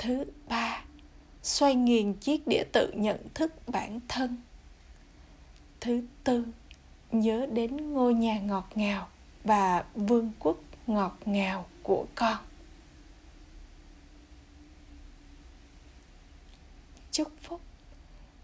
thứ 0.00 0.24
ba, 0.48 0.84
xoay 1.42 1.74
nghiền 1.74 2.14
chiếc 2.14 2.46
đĩa 2.46 2.64
tự 2.72 2.92
nhận 2.92 3.26
thức 3.34 3.68
bản 3.68 4.00
thân. 4.08 4.36
Thứ 5.80 6.02
tư, 6.24 6.44
nhớ 7.12 7.46
đến 7.52 7.92
ngôi 7.92 8.14
nhà 8.14 8.40
ngọt 8.40 8.68
ngào 8.74 9.08
và 9.44 9.84
vương 9.94 10.32
quốc 10.38 10.56
ngọt 10.86 11.18
ngào 11.24 11.66
của 11.82 12.06
con. 12.14 12.36
Chúc 17.10 17.28
phúc. 17.42 17.60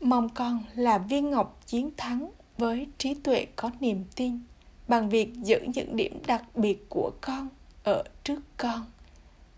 Mong 0.01 0.29
con 0.29 0.64
là 0.75 0.99
viên 0.99 1.31
ngọc 1.31 1.61
chiến 1.66 1.90
thắng 1.97 2.31
với 2.59 2.87
trí 2.99 3.14
tuệ 3.14 3.47
có 3.57 3.71
niềm 3.81 4.05
tin 4.16 4.40
bằng 4.88 5.09
việc 5.09 5.35
giữ 5.35 5.61
những 5.75 5.97
điểm 5.97 6.19
đặc 6.27 6.45
biệt 6.55 6.87
của 6.88 7.11
con 7.21 7.49
ở 7.85 8.03
trước 8.25 8.40
con 8.57 8.85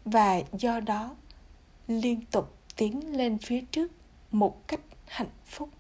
và 0.05 0.43
do 0.53 0.81
đó 0.81 1.17
liên 1.89 2.21
tục 2.31 2.57
tiến 2.77 3.17
lên 3.17 3.39
phía 3.39 3.61
trước 3.61 3.93
một 4.31 4.69
cách 4.69 4.81
hạnh 5.07 5.31
phúc. 5.47 5.71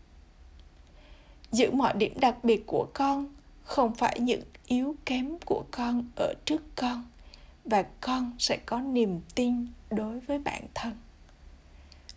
Giữ 1.52 1.70
mọi 1.70 1.94
điểm 1.94 2.12
đặc 2.20 2.44
biệt 2.44 2.66
của 2.66 2.86
con, 2.94 3.26
không 3.62 3.94
phải 3.94 4.20
những 4.20 4.42
yếu 4.66 4.94
kém 5.04 5.38
của 5.46 5.64
con 5.70 6.04
ở 6.16 6.34
trước 6.44 6.62
con, 6.76 7.04
và 7.64 7.82
con 8.00 8.32
sẽ 8.38 8.56
có 8.56 8.80
niềm 8.80 9.20
tin 9.34 9.66
đối 9.90 10.20
với 10.20 10.38
bản 10.38 10.62
thân. 10.74 10.92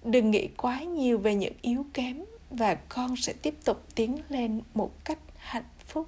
Đừng 0.04 0.32
nghĩ 0.32 0.47
quá 0.58 0.84
nhiều 0.84 1.17
về 1.17 1.36
những 1.36 1.54
yếu 1.62 1.86
kém 1.93 2.23
và 2.49 2.75
con 2.75 3.15
sẽ 3.15 3.34
tiếp 3.34 3.56
tục 3.65 3.84
tiến 3.95 4.17
lên 4.30 4.62
một 4.73 4.91
cách 5.06 5.19
hạnh 5.38 5.69
phúc. 5.86 6.08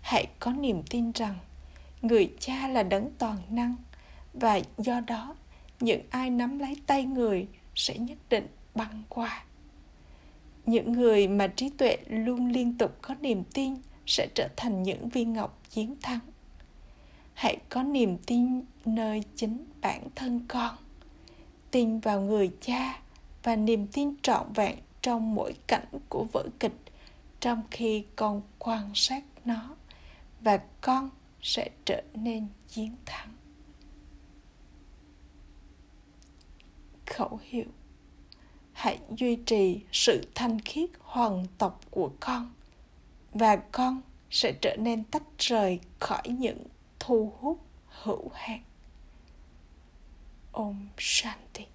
Hãy 0.00 0.26
có 0.38 0.52
niềm 0.52 0.82
tin 0.90 1.12
rằng 1.12 1.38
người 2.02 2.32
cha 2.40 2.68
là 2.68 2.82
đấng 2.82 3.10
toàn 3.18 3.38
năng 3.50 3.76
và 4.32 4.60
do 4.78 5.00
đó 5.00 5.34
những 5.80 6.02
ai 6.10 6.30
nắm 6.30 6.58
lấy 6.58 6.76
tay 6.86 7.04
người 7.04 7.46
sẽ 7.74 7.98
nhất 7.98 8.18
định 8.30 8.46
băng 8.74 9.02
qua. 9.08 9.44
Những 10.66 10.92
người 10.92 11.28
mà 11.28 11.46
trí 11.46 11.70
tuệ 11.70 11.96
luôn 12.08 12.52
liên 12.52 12.78
tục 12.78 12.98
có 13.02 13.14
niềm 13.20 13.42
tin 13.54 13.74
sẽ 14.06 14.28
trở 14.34 14.48
thành 14.56 14.82
những 14.82 15.08
viên 15.08 15.32
ngọc 15.32 15.58
chiến 15.70 15.96
thắng. 16.02 16.20
Hãy 17.34 17.56
có 17.68 17.82
niềm 17.82 18.18
tin 18.26 18.62
nơi 18.84 19.24
chính 19.36 19.64
bản 19.80 20.08
thân 20.14 20.40
con. 20.48 20.76
Tin 21.70 22.00
vào 22.00 22.20
người 22.20 22.50
cha 22.60 23.00
và 23.42 23.56
niềm 23.56 23.86
tin 23.86 24.14
trọn 24.22 24.52
vẹn 24.52 24.76
trong 25.02 25.34
mỗi 25.34 25.54
cảnh 25.66 25.86
của 26.08 26.26
vở 26.32 26.44
kịch 26.60 26.76
trong 27.40 27.62
khi 27.70 28.04
con 28.16 28.42
quan 28.58 28.90
sát 28.94 29.24
nó 29.44 29.76
và 30.40 30.60
con 30.80 31.10
sẽ 31.42 31.70
trở 31.84 32.02
nên 32.14 32.46
chiến 32.68 32.96
thắng. 33.06 33.28
Khẩu 37.10 37.40
hiệu. 37.42 37.64
Hãy 38.72 38.98
duy 39.16 39.36
trì 39.36 39.80
sự 39.92 40.22
thanh 40.34 40.60
khiết 40.60 40.90
hoàng 41.00 41.46
tộc 41.58 41.80
của 41.90 42.10
con, 42.20 42.52
và 43.32 43.56
con 43.56 44.02
sẽ 44.30 44.52
trở 44.60 44.76
nên 44.76 45.04
tách 45.04 45.22
rời 45.38 45.80
khỏi 46.00 46.22
những 46.24 46.64
thu 46.98 47.32
hút 47.40 47.58
hữu 47.86 48.30
hạn. 48.34 48.62
Om 50.52 50.88
shanti. 50.98 51.69